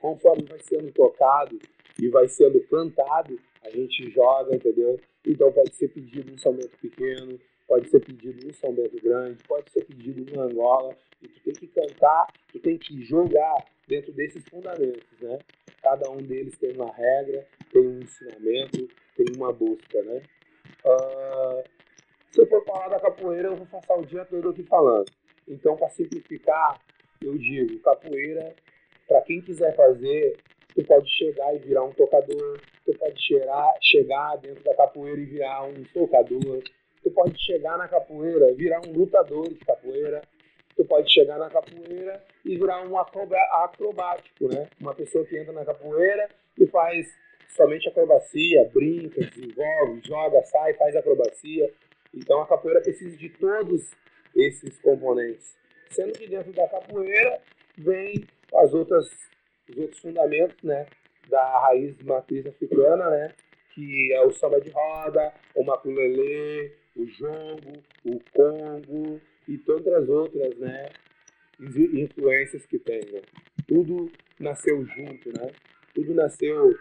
conforme 0.00 0.44
vai 0.44 0.58
sendo 0.60 0.90
tocado 0.92 1.58
e 2.00 2.08
vai 2.08 2.28
sendo 2.28 2.60
cantado, 2.68 3.38
a 3.62 3.70
gente 3.70 4.10
joga, 4.10 4.54
entendeu? 4.54 4.98
Então 5.28 5.52
pode 5.52 5.74
ser 5.74 5.88
pedido 5.88 6.32
um 6.32 6.38
salmento 6.38 6.74
pequeno, 6.78 7.38
pode 7.66 7.90
ser 7.90 8.00
pedido 8.00 8.48
um 8.48 8.52
salmento 8.54 8.96
grande, 9.02 9.36
pode 9.46 9.70
ser 9.70 9.84
pedido 9.84 10.32
uma 10.32 10.44
angola, 10.44 10.96
e 11.22 11.28
tu 11.28 11.40
tem 11.40 11.52
que 11.52 11.66
cantar, 11.66 12.32
tu 12.50 12.58
tem 12.58 12.78
que 12.78 13.02
jogar 13.02 13.62
dentro 13.86 14.10
desses 14.12 14.42
fundamentos, 14.48 15.20
né? 15.20 15.38
Cada 15.82 16.10
um 16.10 16.16
deles 16.16 16.56
tem 16.56 16.72
uma 16.72 16.90
regra, 16.90 17.46
tem 17.70 17.86
um 17.86 18.00
ensinamento, 18.00 18.88
tem 19.14 19.26
uma 19.36 19.52
busca, 19.52 20.02
né? 20.02 20.22
Uh, 20.84 21.62
se 22.30 22.40
eu 22.40 22.46
for 22.46 22.64
falar 22.64 22.88
da 22.88 22.98
capoeira, 22.98 23.48
eu 23.48 23.56
vou 23.56 23.66
passar 23.66 23.98
o 23.98 24.06
dia 24.06 24.24
todo 24.24 24.48
aqui 24.48 24.62
falando. 24.62 25.10
Então, 25.46 25.76
para 25.76 25.90
simplificar, 25.90 26.80
eu 27.20 27.36
digo, 27.36 27.78
capoeira, 27.80 28.54
para 29.06 29.20
quem 29.22 29.40
quiser 29.42 29.74
fazer, 29.76 30.38
tu 30.78 30.84
pode 30.84 31.10
chegar 31.10 31.52
e 31.56 31.58
virar 31.58 31.82
um 31.82 31.92
tocador, 31.92 32.60
tu 32.86 32.96
pode 32.96 33.20
chegar, 33.20 33.74
chegar 33.82 34.36
dentro 34.36 34.62
da 34.62 34.76
capoeira 34.76 35.20
e 35.20 35.24
virar 35.24 35.64
um 35.64 35.82
tocador, 35.92 36.62
tu 37.02 37.10
pode 37.10 37.36
chegar 37.44 37.76
na 37.76 37.88
capoeira, 37.88 38.54
virar 38.54 38.80
um 38.86 38.92
lutador 38.92 39.48
de 39.48 39.56
capoeira, 39.56 40.22
tu 40.76 40.84
pode 40.84 41.12
chegar 41.12 41.36
na 41.36 41.50
capoeira 41.50 42.22
e 42.44 42.56
virar 42.56 42.86
um 42.86 42.96
acrobático, 42.96 44.46
né? 44.46 44.68
Uma 44.80 44.94
pessoa 44.94 45.24
que 45.24 45.36
entra 45.36 45.52
na 45.52 45.64
capoeira 45.64 46.28
e 46.56 46.64
faz 46.68 47.08
somente 47.56 47.88
acrobacia, 47.88 48.70
brinca, 48.72 49.20
desenvolve, 49.20 50.00
joga, 50.06 50.44
sai, 50.44 50.74
faz 50.74 50.94
acrobacia. 50.94 51.74
Então 52.14 52.40
a 52.40 52.46
capoeira 52.46 52.80
precisa 52.80 53.16
de 53.16 53.28
todos 53.30 53.90
esses 54.36 54.78
componentes. 54.78 55.56
Sendo 55.90 56.12
que 56.12 56.28
dentro 56.28 56.52
da 56.52 56.68
capoeira 56.68 57.40
vem 57.76 58.24
as 58.54 58.72
outras, 58.72 59.08
os 59.68 59.76
outros 59.76 60.00
fundamentos, 60.00 60.56
né? 60.62 60.86
Da 61.28 61.60
raiz 61.60 61.96
matriz 62.02 62.46
africana, 62.46 63.10
né? 63.10 63.32
Que 63.74 64.12
é 64.12 64.22
o 64.24 64.32
samba 64.32 64.60
de 64.60 64.70
roda, 64.70 65.32
o 65.54 65.62
maculelê, 65.62 66.72
o 66.96 67.04
jongo, 67.06 67.82
o 68.04 68.18
congo, 68.32 69.20
e 69.48 69.56
tantas 69.58 70.08
outras 70.08 70.56
né, 70.58 70.90
influências 71.58 72.66
que 72.66 72.78
tem. 72.78 73.00
Né? 73.10 73.22
Tudo 73.66 74.10
nasceu 74.38 74.84
junto, 74.84 75.28
né? 75.30 75.50
Tudo 75.94 76.14
nasceu, 76.14 76.76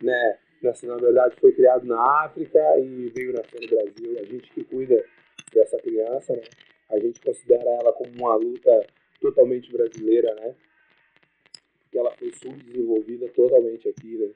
né? 0.00 0.38
Nasceu, 0.62 0.88
na 0.88 0.96
verdade, 0.96 1.34
foi 1.40 1.52
criado 1.52 1.84
na 1.84 2.24
África 2.24 2.58
e 2.78 3.12
veio 3.14 3.32
nascer 3.32 3.60
no 3.60 3.68
Brasil. 3.68 4.18
A 4.18 4.24
gente 4.24 4.50
que 4.52 4.64
cuida 4.64 5.04
dessa 5.52 5.76
criança, 5.78 6.32
né? 6.34 6.42
A 6.90 6.98
gente 6.98 7.20
considera 7.20 7.68
ela 7.80 7.92
como 7.92 8.10
uma 8.16 8.36
luta 8.36 8.86
totalmente 9.20 9.70
brasileira, 9.72 10.34
né? 10.36 10.54
Porque 11.94 11.98
ela 11.98 12.16
foi 12.16 12.32
subdesenvolvida 12.32 13.28
totalmente 13.28 13.88
aqui, 13.88 14.18
né? 14.18 14.34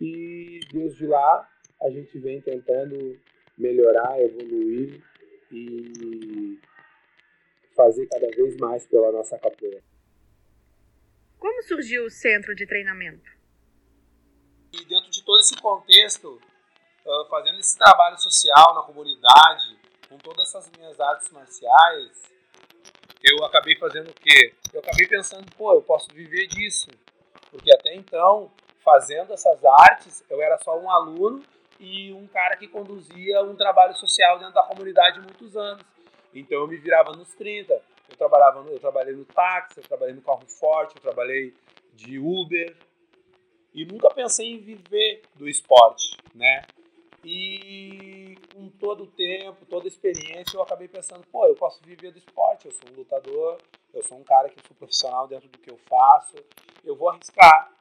E 0.00 0.58
desde 0.72 1.06
lá 1.06 1.48
a 1.80 1.88
gente 1.88 2.18
vem 2.18 2.40
tentando 2.40 3.16
melhorar, 3.56 4.20
evoluir 4.20 5.00
e 5.52 6.58
fazer 7.76 8.08
cada 8.08 8.26
vez 8.30 8.56
mais 8.56 8.84
pela 8.88 9.12
nossa 9.12 9.38
capoeira. 9.38 9.80
Como 11.38 11.62
surgiu 11.62 12.06
o 12.06 12.10
centro 12.10 12.56
de 12.56 12.66
treinamento? 12.66 13.30
E 14.72 14.84
dentro 14.84 15.10
de 15.10 15.24
todo 15.24 15.38
esse 15.38 15.54
contexto, 15.62 16.40
fazendo 17.30 17.60
esse 17.60 17.78
trabalho 17.78 18.18
social 18.18 18.74
na 18.74 18.82
comunidade, 18.82 19.78
com 20.08 20.18
todas 20.18 20.48
essas 20.48 20.68
minhas 20.76 20.98
artes 20.98 21.30
marciais, 21.30 22.22
eu 23.22 23.44
acabei 23.44 23.76
fazendo 23.76 24.10
o 24.10 24.14
quê? 24.14 24.54
Eu 24.72 24.80
acabei 24.80 25.06
pensando, 25.06 25.46
pô, 25.56 25.74
eu 25.74 25.82
posso 25.82 26.08
viver 26.12 26.46
disso. 26.46 26.88
Porque 27.50 27.72
até 27.74 27.94
então, 27.94 28.50
fazendo 28.84 29.32
essas 29.32 29.64
artes, 29.64 30.24
eu 30.28 30.40
era 30.40 30.58
só 30.58 30.78
um 30.78 30.90
aluno 30.90 31.42
e 31.80 32.12
um 32.12 32.26
cara 32.26 32.56
que 32.56 32.68
conduzia 32.68 33.42
um 33.42 33.54
trabalho 33.54 33.94
social 33.94 34.38
dentro 34.38 34.54
da 34.54 34.62
comunidade 34.62 35.20
muitos 35.20 35.56
anos. 35.56 35.82
Então 36.34 36.58
eu 36.58 36.66
me 36.66 36.76
virava 36.76 37.12
nos 37.12 37.32
30. 37.34 37.72
Eu 37.72 38.16
trabalhava 38.16 38.62
no, 38.62 38.70
eu 38.70 38.80
trabalhei 38.80 39.14
no 39.14 39.24
táxi, 39.24 39.78
eu 39.78 39.84
trabalhei 39.84 40.14
no 40.14 40.22
carro 40.22 40.46
forte, 40.46 40.96
eu 40.96 41.02
trabalhei 41.02 41.54
de 41.94 42.18
Uber 42.18 42.76
e 43.74 43.84
nunca 43.84 44.10
pensei 44.10 44.54
em 44.54 44.58
viver 44.58 45.22
do 45.34 45.48
esporte, 45.48 46.16
né? 46.34 46.64
E 47.24 48.17
todo 48.68 49.04
o 49.04 49.06
tempo, 49.06 49.66
toda 49.66 49.86
a 49.86 49.88
experiência, 49.88 50.56
eu 50.56 50.62
acabei 50.62 50.88
pensando, 50.88 51.26
pô, 51.30 51.46
eu 51.46 51.54
posso 51.54 51.82
viver 51.84 52.12
do 52.12 52.18
esporte, 52.18 52.66
eu 52.66 52.72
sou 52.72 52.90
um 52.90 52.96
lutador, 52.96 53.58
eu 53.92 54.02
sou 54.02 54.18
um 54.18 54.24
cara 54.24 54.48
que 54.48 54.60
sou 54.66 54.76
profissional 54.76 55.26
dentro 55.26 55.48
do 55.48 55.58
que 55.58 55.70
eu 55.70 55.78
faço, 55.88 56.36
eu 56.84 56.96
vou 56.96 57.08
arriscar. 57.08 57.72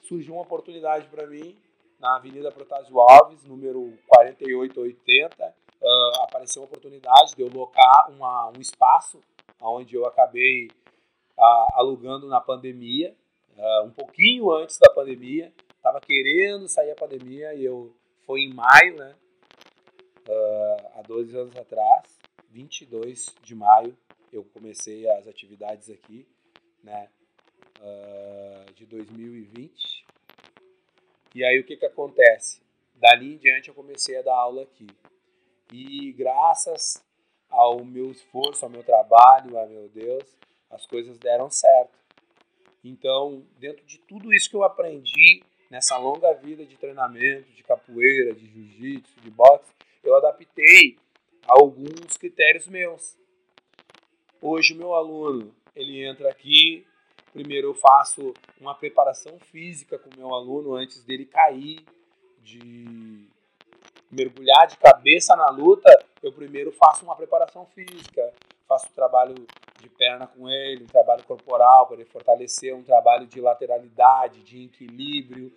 Surgiu 0.00 0.34
uma 0.34 0.42
oportunidade 0.42 1.08
para 1.08 1.26
mim 1.26 1.56
na 1.98 2.16
Avenida 2.16 2.52
Protásio 2.52 3.00
Alves, 3.00 3.42
número 3.44 3.92
4880, 4.06 5.54
uh, 5.82 6.22
apareceu 6.22 6.62
uma 6.62 6.66
oportunidade 6.66 7.34
de 7.34 7.42
eu 7.42 7.48
locar 7.48 8.10
uma, 8.10 8.48
um 8.56 8.60
espaço 8.60 9.20
onde 9.60 9.94
eu 9.94 10.06
acabei 10.06 10.68
uh, 11.36 11.66
alugando 11.74 12.28
na 12.28 12.40
pandemia, 12.40 13.14
uh, 13.56 13.86
um 13.86 13.90
pouquinho 13.90 14.52
antes 14.52 14.78
da 14.78 14.90
pandemia, 14.90 15.52
estava 15.76 16.00
querendo 16.00 16.68
sair 16.68 16.90
a 16.90 16.96
pandemia 16.96 17.54
e 17.54 17.64
eu 17.64 17.92
foi 18.26 18.40
em 18.40 18.52
maio, 18.52 18.96
né? 18.96 19.14
Uh, 20.28 20.98
há 20.98 21.02
12 21.02 21.36
anos 21.36 21.56
atrás, 21.56 22.18
22 22.50 23.34
de 23.42 23.54
maio, 23.54 23.96
eu 24.32 24.44
comecei 24.44 25.08
as 25.10 25.28
atividades 25.28 25.88
aqui, 25.88 26.26
né? 26.82 27.08
Uh, 27.78 28.72
de 28.74 28.86
2020. 28.86 30.04
E 31.34 31.44
aí 31.44 31.60
o 31.60 31.64
que 31.64 31.76
que 31.76 31.86
acontece? 31.86 32.62
Dali 32.94 33.34
em 33.34 33.38
diante 33.38 33.68
eu 33.68 33.74
comecei 33.74 34.18
a 34.18 34.22
dar 34.22 34.34
aula 34.34 34.62
aqui. 34.62 34.86
E 35.72 36.12
graças 36.12 37.04
ao 37.48 37.84
meu 37.84 38.10
esforço, 38.10 38.64
ao 38.64 38.70
meu 38.70 38.82
trabalho, 38.82 39.58
a 39.58 39.66
meu 39.66 39.88
Deus, 39.88 40.24
as 40.70 40.86
coisas 40.86 41.18
deram 41.18 41.50
certo. 41.50 41.96
Então, 42.82 43.44
dentro 43.58 43.84
de 43.84 43.98
tudo 43.98 44.32
isso 44.32 44.48
que 44.48 44.56
eu 44.56 44.62
aprendi, 44.62 45.42
nessa 45.70 45.96
longa 45.98 46.32
vida 46.34 46.64
de 46.64 46.76
treinamento, 46.76 47.50
de 47.52 47.62
capoeira, 47.62 48.34
de 48.34 48.46
jiu-jitsu, 48.46 49.20
de 49.20 49.30
boxe, 49.30 49.72
eu 50.06 50.16
adaptei 50.16 50.96
alguns 51.46 52.16
critérios 52.16 52.66
meus. 52.68 53.16
Hoje 54.40 54.74
meu 54.74 54.94
aluno, 54.94 55.54
ele 55.74 56.04
entra 56.04 56.30
aqui, 56.30 56.86
primeiro 57.32 57.68
eu 57.68 57.74
faço 57.74 58.32
uma 58.60 58.74
preparação 58.74 59.38
física 59.38 59.98
com 59.98 60.08
o 60.10 60.16
meu 60.16 60.34
aluno 60.34 60.74
antes 60.74 61.02
dele 61.02 61.26
cair, 61.26 61.84
de 62.42 63.26
mergulhar 64.10 64.68
de 64.68 64.76
cabeça 64.76 65.34
na 65.34 65.48
luta, 65.50 65.90
eu 66.22 66.32
primeiro 66.32 66.70
faço 66.70 67.04
uma 67.04 67.16
preparação 67.16 67.66
física, 67.66 68.32
faço 68.68 68.92
trabalho 68.94 69.34
de 69.80 69.88
perna 69.88 70.26
com 70.26 70.48
ele, 70.48 70.84
um 70.84 70.88
trabalho 70.88 71.24
corporal 71.24 71.86
para 71.86 71.96
ele 71.96 72.04
fortalecer, 72.04 72.74
um 72.74 72.82
trabalho 72.82 73.26
de 73.26 73.40
lateralidade, 73.40 74.42
de 74.42 74.64
equilíbrio, 74.64 75.52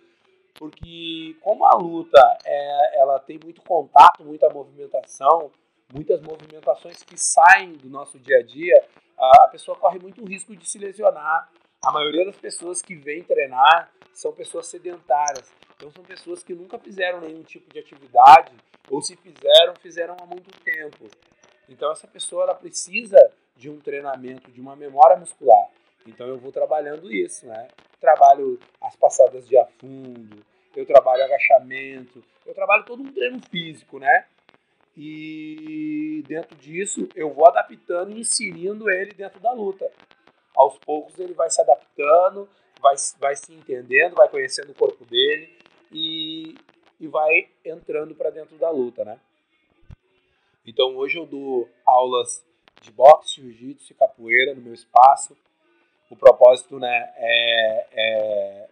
porque 0.58 1.36
como 1.40 1.64
a 1.66 1.76
luta 1.76 2.20
é, 2.44 3.00
ela 3.00 3.18
tem 3.18 3.38
muito 3.42 3.62
contato, 3.62 4.24
muita 4.24 4.48
movimentação, 4.50 5.50
muitas 5.92 6.20
movimentações 6.20 7.02
que 7.02 7.16
saem 7.16 7.72
do 7.72 7.88
nosso 7.88 8.18
dia 8.18 8.38
a 8.38 8.42
dia, 8.42 8.84
a 9.18 9.48
pessoa 9.48 9.76
corre 9.76 9.98
muito 9.98 10.24
risco 10.24 10.56
de 10.56 10.68
se 10.68 10.78
lesionar. 10.78 11.50
A 11.82 11.92
maioria 11.92 12.24
das 12.24 12.36
pessoas 12.36 12.80
que 12.80 12.94
vêm 12.94 13.22
treinar 13.22 13.90
são 14.14 14.32
pessoas 14.32 14.66
sedentárias. 14.66 15.50
Então 15.76 15.90
são 15.90 16.04
pessoas 16.04 16.42
que 16.42 16.54
nunca 16.54 16.78
fizeram 16.78 17.20
nenhum 17.20 17.42
tipo 17.42 17.72
de 17.72 17.78
atividade 17.78 18.52
ou 18.90 19.00
se 19.00 19.16
fizeram, 19.16 19.74
fizeram 19.80 20.16
há 20.20 20.26
muito 20.26 20.50
tempo. 20.62 21.06
Então 21.68 21.90
essa 21.92 22.06
pessoa 22.06 22.44
ela 22.44 22.54
precisa 22.54 23.18
de 23.56 23.70
um 23.70 23.78
treinamento, 23.78 24.50
de 24.50 24.60
uma 24.60 24.74
memória 24.74 25.16
muscular. 25.16 25.68
Então 26.06 26.26
eu 26.26 26.38
vou 26.38 26.50
trabalhando 26.52 27.12
isso, 27.12 27.46
né? 27.46 27.68
Trabalho 28.00 28.58
as 28.80 28.96
passadas 28.96 29.46
de 29.46 29.56
afundo, 29.56 30.44
eu 30.74 30.86
trabalho 30.86 31.24
agachamento, 31.24 32.22
eu 32.46 32.54
trabalho 32.54 32.84
todo 32.84 33.02
um 33.02 33.12
treino 33.12 33.40
físico, 33.40 33.98
né? 33.98 34.26
E 34.96 36.24
dentro 36.26 36.56
disso 36.56 37.08
eu 37.14 37.32
vou 37.32 37.46
adaptando 37.46 38.12
e 38.12 38.20
inserindo 38.20 38.90
ele 38.90 39.12
dentro 39.12 39.40
da 39.40 39.52
luta. 39.52 39.90
Aos 40.54 40.78
poucos 40.78 41.18
ele 41.18 41.32
vai 41.32 41.50
se 41.50 41.60
adaptando, 41.60 42.48
vai, 42.80 42.94
vai 43.18 43.36
se 43.36 43.52
entendendo, 43.52 44.14
vai 44.14 44.28
conhecendo 44.28 44.70
o 44.70 44.74
corpo 44.74 45.04
dele 45.04 45.56
e, 45.92 46.54
e 46.98 47.06
vai 47.06 47.48
entrando 47.64 48.14
para 48.14 48.30
dentro 48.30 48.56
da 48.56 48.70
luta, 48.70 49.04
né? 49.04 49.18
Então 50.66 50.96
hoje 50.96 51.18
eu 51.18 51.26
dou 51.26 51.68
aulas 51.86 52.44
de 52.80 52.90
boxe, 52.90 53.40
jiu-jitsu 53.40 53.92
e 53.92 53.96
capoeira 53.96 54.54
no 54.54 54.62
meu 54.62 54.74
espaço. 54.74 55.36
O 56.10 56.16
propósito 56.16 56.78
né, 56.80 57.12
é, 57.16 57.86
é, 57.92 58.68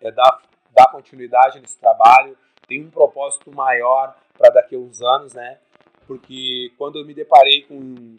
é 0.00 0.10
dar, 0.10 0.42
dar 0.74 0.90
continuidade 0.90 1.60
nesse 1.60 1.78
trabalho. 1.78 2.36
Tem 2.66 2.82
um 2.82 2.90
propósito 2.90 3.54
maior 3.54 4.16
para 4.36 4.50
daqui 4.50 4.74
a 4.74 4.78
uns 4.78 5.02
anos, 5.02 5.34
né? 5.34 5.58
Porque 6.06 6.72
quando 6.78 6.98
eu 6.98 7.04
me 7.04 7.12
deparei 7.12 7.62
com, 7.62 8.16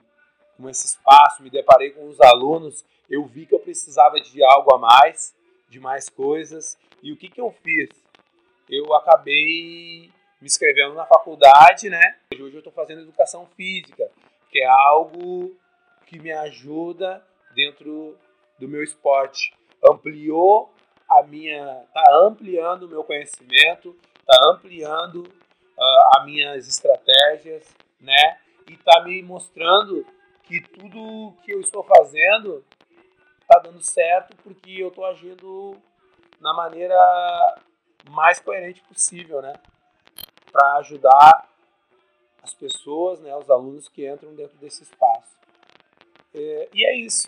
com 0.55 0.69
esse 0.69 0.85
espaço, 0.85 1.41
me 1.41 1.49
deparei 1.49 1.91
com 1.91 2.07
os 2.07 2.21
alunos, 2.21 2.85
eu 3.09 3.25
vi 3.25 3.47
que 3.47 3.55
eu 3.55 3.59
precisava 3.59 4.19
de 4.21 4.43
algo 4.43 4.75
a 4.75 4.77
mais, 4.77 5.35
de 5.67 5.79
mais 5.79 6.07
coisas. 6.07 6.77
E 7.01 7.11
o 7.11 7.17
que, 7.17 7.29
que 7.29 7.41
eu 7.41 7.51
fiz? 7.63 7.89
Eu 8.69 8.93
acabei 8.93 10.11
me 10.39 10.47
inscrevendo 10.47 10.93
na 10.93 11.05
faculdade, 11.05 11.89
né? 11.89 12.17
Hoje 12.33 12.53
eu 12.53 12.59
estou 12.59 12.73
fazendo 12.73 13.01
educação 13.01 13.47
física, 13.57 14.09
que 14.51 14.61
é 14.61 14.67
algo 14.67 15.55
que 16.05 16.19
me 16.19 16.31
ajuda 16.31 17.25
dentro 17.55 18.15
do 18.59 18.67
meu 18.67 18.83
esporte. 18.83 19.53
Ampliou 19.83 20.73
a 21.09 21.23
minha, 21.23 21.83
tá 21.93 22.03
ampliando 22.23 22.83
o 22.83 22.89
meu 22.89 23.03
conhecimento, 23.03 23.95
tá 24.25 24.37
ampliando 24.49 25.17
uh, 25.17 26.17
as 26.17 26.25
minhas 26.25 26.67
estratégias, 26.67 27.75
né? 27.99 28.37
E 28.69 28.77
tá 28.77 29.03
me 29.03 29.21
mostrando 29.21 30.05
que 30.43 30.61
tudo 30.61 31.33
que 31.43 31.53
eu 31.53 31.59
estou 31.59 31.83
fazendo 31.83 32.63
tá 33.47 33.59
dando 33.59 33.83
certo 33.83 34.35
porque 34.37 34.71
eu 34.71 34.87
estou 34.87 35.05
agindo 35.05 35.75
na 36.39 36.53
maneira 36.53 36.95
mais 38.09 38.39
coerente 38.39 38.81
possível, 38.81 39.41
né? 39.41 39.53
para 40.53 40.77
ajudar 40.77 41.49
as 42.43 42.53
pessoas, 42.53 43.19
né, 43.19 43.35
os 43.35 43.49
alunos 43.49 43.89
que 43.89 44.07
entram 44.07 44.35
dentro 44.35 44.55
desse 44.57 44.83
espaço. 44.83 45.35
É, 46.33 46.69
e 46.71 46.85
é 46.85 46.95
isso. 46.97 47.27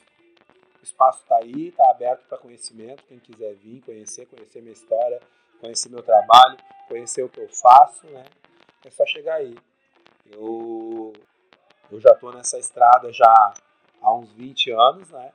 O 0.86 0.88
espaço 0.88 1.24
está 1.24 1.38
aí, 1.38 1.69
está 1.69 1.89
aberto 1.89 2.28
para 2.28 2.38
conhecimento. 2.38 3.04
Quem 3.08 3.17
quiser 3.17 3.56
vir 3.56 3.81
conhecer, 3.81 4.27
conhecer 4.27 4.62
minha 4.62 4.71
história, 4.71 5.19
conhecer 5.60 5.90
meu 5.90 6.04
trabalho, 6.04 6.58
conhecer 6.88 7.23
o 7.23 7.29
que 7.29 7.40
eu 7.40 7.50
faço, 7.50 8.06
né, 8.06 8.23
é 8.86 8.92
só 8.92 9.04
chegar 9.04 9.38
aí. 9.38 9.56
Eu, 10.31 11.12
eu 11.92 12.00
já 12.00 12.12
estou 12.12 12.31
nessa 12.31 12.60
estrada 12.60 13.12
já 13.12 13.33
há 14.00 14.13
uns 14.13 14.31
20 14.33 14.71
anos, 14.73 15.10
né? 15.10 15.33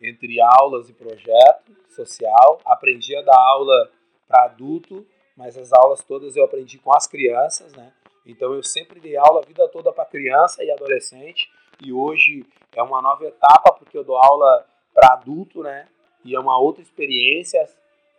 Entre 0.00 0.40
aulas 0.40 0.88
e 0.88 0.92
projeto 0.92 1.76
social. 1.88 2.60
Aprendi 2.64 3.16
a 3.16 3.22
dar 3.22 3.36
aula 3.36 3.90
para 4.28 4.44
adulto 4.44 5.04
mas 5.36 5.56
as 5.56 5.72
aulas 5.72 6.04
todas 6.04 6.36
eu 6.36 6.44
aprendi 6.44 6.78
com 6.78 6.94
as 6.94 7.06
crianças, 7.06 7.72
né? 7.72 7.92
Então 8.26 8.52
eu 8.52 8.62
sempre 8.62 9.00
dei 9.00 9.16
aula 9.16 9.40
a 9.40 9.46
vida 9.46 9.66
toda 9.68 9.90
para 9.90 10.04
criança 10.04 10.62
e 10.62 10.70
adolescente 10.70 11.50
e 11.82 11.92
hoje 11.92 12.46
é 12.74 12.82
uma 12.82 13.00
nova 13.00 13.24
etapa 13.24 13.72
porque 13.72 13.96
eu 13.96 14.04
dou 14.04 14.16
aula 14.16 14.66
para 14.92 15.14
adulto, 15.14 15.62
né? 15.62 15.88
E 16.24 16.34
é 16.34 16.40
uma 16.40 16.58
outra 16.58 16.82
experiência, 16.82 17.66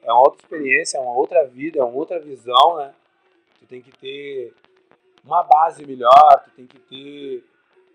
é 0.02 0.12
uma 0.12 0.22
outra 0.22 0.42
experiência, 0.42 0.98
é 0.98 1.02
uma 1.02 1.14
outra 1.14 1.46
vida, 1.46 1.80
é 1.80 1.84
uma 1.84 1.94
outra 1.94 2.20
visão, 2.20 2.78
né? 2.78 2.94
Tu 3.60 3.66
tem 3.68 3.82
que 3.82 3.92
ter 3.92 4.54
uma 5.24 5.44
base 5.44 5.86
melhor, 5.86 6.44
tu 6.44 6.52
tem 6.52 6.66
que 6.66 6.80
ter 6.80 7.44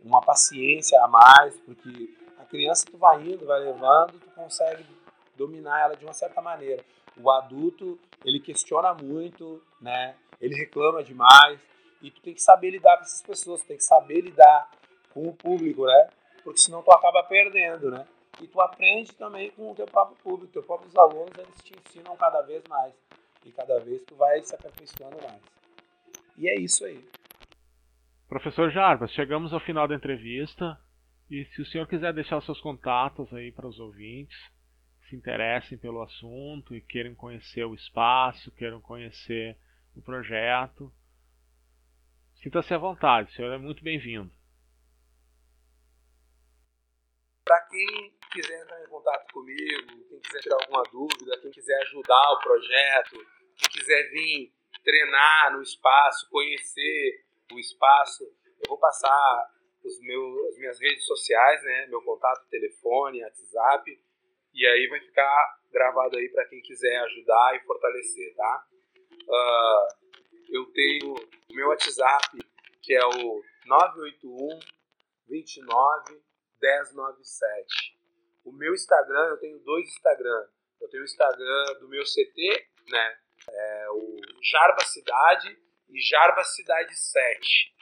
uma 0.04 0.20
paciência 0.20 1.02
a 1.02 1.08
mais, 1.08 1.58
porque 1.60 2.14
a 2.38 2.44
criança 2.44 2.86
tu 2.90 2.96
vai 2.96 3.20
indo, 3.22 3.44
vai 3.44 3.60
levando, 3.60 4.20
tu 4.20 4.30
consegue 4.30 4.86
dominar 5.36 5.80
ela 5.80 5.96
de 5.96 6.04
uma 6.04 6.12
certa 6.12 6.40
maneira. 6.40 6.84
O 7.16 7.30
adulto, 7.30 7.98
ele 8.24 8.38
questiona 8.38 8.94
muito, 8.94 9.60
né? 9.80 10.14
ele 10.40 10.54
reclama 10.54 11.02
demais. 11.02 11.60
E 12.02 12.10
tu 12.10 12.20
tem 12.20 12.34
que 12.34 12.42
saber 12.42 12.70
lidar 12.70 12.96
com 12.96 13.02
essas 13.02 13.22
pessoas, 13.22 13.60
tu 13.62 13.66
tem 13.66 13.76
que 13.76 13.84
saber 13.84 14.20
lidar 14.20 14.70
com 15.16 15.28
o 15.28 15.34
público, 15.34 15.86
né? 15.86 16.10
Porque 16.44 16.60
senão 16.60 16.82
tu 16.82 16.92
acaba 16.92 17.22
perdendo, 17.22 17.90
né? 17.90 18.06
E 18.38 18.46
tu 18.46 18.60
aprende 18.60 19.14
também 19.14 19.50
com 19.52 19.72
o 19.72 19.74
teu 19.74 19.86
próprio 19.86 20.18
público, 20.18 20.52
teus 20.52 20.66
próprios 20.66 20.94
alunos, 20.94 21.32
eles 21.38 21.62
te 21.62 21.74
ensinam 21.74 22.14
cada 22.18 22.42
vez 22.42 22.62
mais. 22.68 22.92
E 23.42 23.50
cada 23.50 23.80
vez 23.80 24.02
tu 24.04 24.14
vai 24.14 24.42
se 24.42 24.54
aperfeiçoando 24.54 25.16
mais. 25.22 25.40
E 26.36 26.50
é 26.50 26.60
isso 26.60 26.84
aí. 26.84 27.02
Professor 28.28 28.70
Jarbas, 28.70 29.10
chegamos 29.12 29.54
ao 29.54 29.60
final 29.60 29.88
da 29.88 29.94
entrevista. 29.94 30.78
E 31.30 31.46
se 31.46 31.62
o 31.62 31.66
senhor 31.66 31.88
quiser 31.88 32.12
deixar 32.12 32.36
os 32.36 32.44
seus 32.44 32.60
contatos 32.60 33.32
aí 33.32 33.50
para 33.50 33.66
os 33.66 33.80
ouvintes 33.80 34.36
que 35.00 35.08
se 35.08 35.16
interessem 35.16 35.78
pelo 35.78 36.02
assunto 36.02 36.74
e 36.74 36.80
queiram 36.82 37.14
conhecer 37.14 37.64
o 37.64 37.74
espaço, 37.74 38.52
queiram 38.52 38.82
conhecer 38.82 39.56
o 39.96 40.02
projeto, 40.02 40.92
sinta-se 42.42 42.74
à 42.74 42.78
vontade, 42.78 43.30
o 43.30 43.32
senhor 43.32 43.52
é 43.52 43.58
muito 43.58 43.82
bem-vindo. 43.82 44.30
Para 47.46 47.65
quem 47.76 48.10
quiser 48.32 48.62
entrar 48.62 48.82
em 48.82 48.88
contato 48.88 49.32
comigo, 49.32 50.08
quem 50.08 50.20
quiser 50.20 50.40
tirar 50.40 50.56
alguma 50.62 50.82
dúvida, 50.84 51.38
quem 51.42 51.50
quiser 51.50 51.76
ajudar 51.82 52.32
o 52.32 52.40
projeto, 52.40 53.16
quem 53.56 53.68
quiser 53.70 54.10
vir 54.10 54.52
treinar 54.82 55.52
no 55.52 55.62
espaço, 55.62 56.28
conhecer 56.30 57.24
o 57.52 57.58
espaço, 57.58 58.24
eu 58.24 58.68
vou 58.68 58.78
passar 58.78 59.52
os 59.84 60.00
meus, 60.00 60.48
as 60.48 60.58
minhas 60.58 60.80
redes 60.80 61.04
sociais, 61.04 61.62
né? 61.62 61.86
Meu 61.88 62.02
contato, 62.02 62.48
telefone, 62.48 63.22
WhatsApp. 63.22 64.00
E 64.54 64.66
aí 64.66 64.88
vai 64.88 65.00
ficar 65.00 65.60
gravado 65.70 66.16
aí 66.16 66.28
para 66.30 66.46
quem 66.46 66.62
quiser 66.62 66.96
ajudar 67.00 67.56
e 67.56 67.66
fortalecer, 67.66 68.34
tá? 68.34 68.66
Uh, 69.28 70.06
eu 70.48 70.64
tenho 70.72 71.14
o 71.14 71.54
meu 71.54 71.68
WhatsApp, 71.68 72.38
que 72.82 72.94
é 72.94 73.04
o 73.04 73.42
981 73.66 74.58
29 75.28 76.25
1097. 76.60 77.96
O 78.44 78.52
meu 78.52 78.74
Instagram, 78.74 79.28
eu 79.28 79.36
tenho 79.38 79.58
dois 79.60 79.88
Instagram. 79.88 80.48
Eu 80.80 80.88
tenho 80.88 81.02
o 81.02 81.06
Instagram 81.06 81.74
do 81.80 81.88
meu 81.88 82.02
CT, 82.04 82.68
né? 82.88 83.18
É 83.48 83.90
o 83.90 84.16
Jarba 84.42 84.84
Cidade 84.84 85.58
e 85.88 86.00
Jarba 86.00 86.44
Cidade 86.44 86.94
7. 86.96 87.74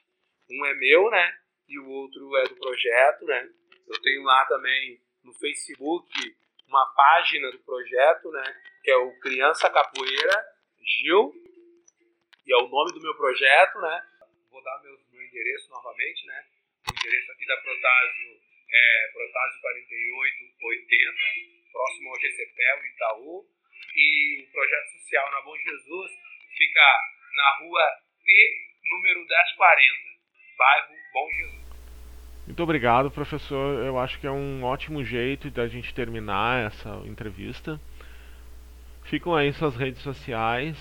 Um 0.51 0.65
é 0.67 0.75
meu, 0.75 1.11
né? 1.11 1.39
E 1.69 1.79
o 1.79 1.89
outro 1.89 2.37
é 2.37 2.49
do 2.49 2.57
projeto, 2.57 3.25
né? 3.25 3.51
Eu 3.87 4.01
tenho 4.01 4.23
lá 4.23 4.45
também 4.47 5.01
no 5.23 5.33
Facebook 5.35 6.37
uma 6.67 6.87
página 6.95 7.51
do 7.51 7.59
projeto, 7.61 8.31
né? 8.31 8.63
Que 8.83 8.91
é 8.91 8.97
o 8.97 9.19
Criança 9.21 9.71
Capoeira 9.71 10.47
Gil. 10.81 11.33
E 12.47 12.53
é 12.53 12.57
o 12.57 12.69
nome 12.69 12.93
do 12.93 13.01
meu 13.01 13.15
projeto, 13.17 13.81
né? 13.81 14.07
Vou 14.51 14.63
dar 14.63 14.83
meu, 14.83 14.99
meu 15.13 15.23
endereço 15.23 15.71
novamente, 15.71 16.27
né? 16.27 16.47
O 16.89 16.93
endereço 16.93 17.33
aqui 17.33 17.47
da 17.47 17.57
Protásio 17.57 18.41
é 18.75 19.09
Protásio 19.13 19.61
4880, 19.61 21.17
próximo 21.73 22.11
ao 22.11 22.21
GCPEL, 22.21 22.87
Itaú. 22.87 23.45
E 23.97 24.43
o 24.43 24.53
projeto 24.53 24.87
social 24.99 25.31
na 25.31 25.41
Bom 25.43 25.57
Jesus 25.57 26.11
fica 26.57 27.01
na 27.37 27.59
rua 27.59 27.83
T, 28.25 28.33
número 28.91 29.21
1040, 29.21 29.95
bairro 30.59 30.95
Bom 31.13 31.31
Jesus. 31.31 31.65
Muito 32.47 32.63
obrigado, 32.63 33.11
professor. 33.11 33.85
Eu 33.85 33.99
acho 33.99 34.19
que 34.21 34.27
é 34.27 34.31
um 34.31 34.65
ótimo 34.65 35.05
jeito 35.05 35.51
da 35.51 35.67
gente 35.67 35.95
terminar 35.95 36.67
essa 36.67 36.91
entrevista. 37.07 37.81
Ficam 39.05 39.35
aí 39.35 39.53
suas 39.53 39.77
redes 39.77 40.03
sociais. 40.03 40.77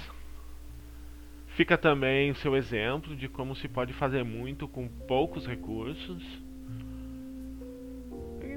Fica 1.55 1.77
também 1.77 2.31
o 2.31 2.35
seu 2.35 2.55
exemplo 2.55 3.15
de 3.15 3.29
como 3.29 3.55
se 3.55 3.69
pode 3.69 3.93
fazer 3.93 4.23
muito 4.23 4.67
com 4.67 4.87
poucos 5.07 5.45
recursos. 5.45 6.23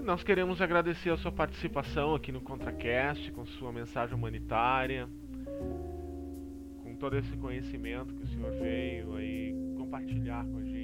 Nós 0.07 0.23
queremos 0.23 0.63
agradecer 0.63 1.11
a 1.11 1.17
sua 1.17 1.33
participação 1.33 2.15
aqui 2.15 2.31
no 2.31 2.41
ContraCast, 2.41 3.33
com 3.33 3.45
sua 3.45 3.73
mensagem 3.73 4.15
humanitária, 4.15 5.09
com 6.81 6.95
todo 6.95 7.17
esse 7.17 7.37
conhecimento 7.37 8.15
que 8.15 8.23
o 8.23 8.27
senhor 8.29 8.53
veio 8.53 9.17
aí 9.17 9.53
compartilhar 9.77 10.47
com 10.47 10.59
a 10.59 10.63
gente. 10.65 10.76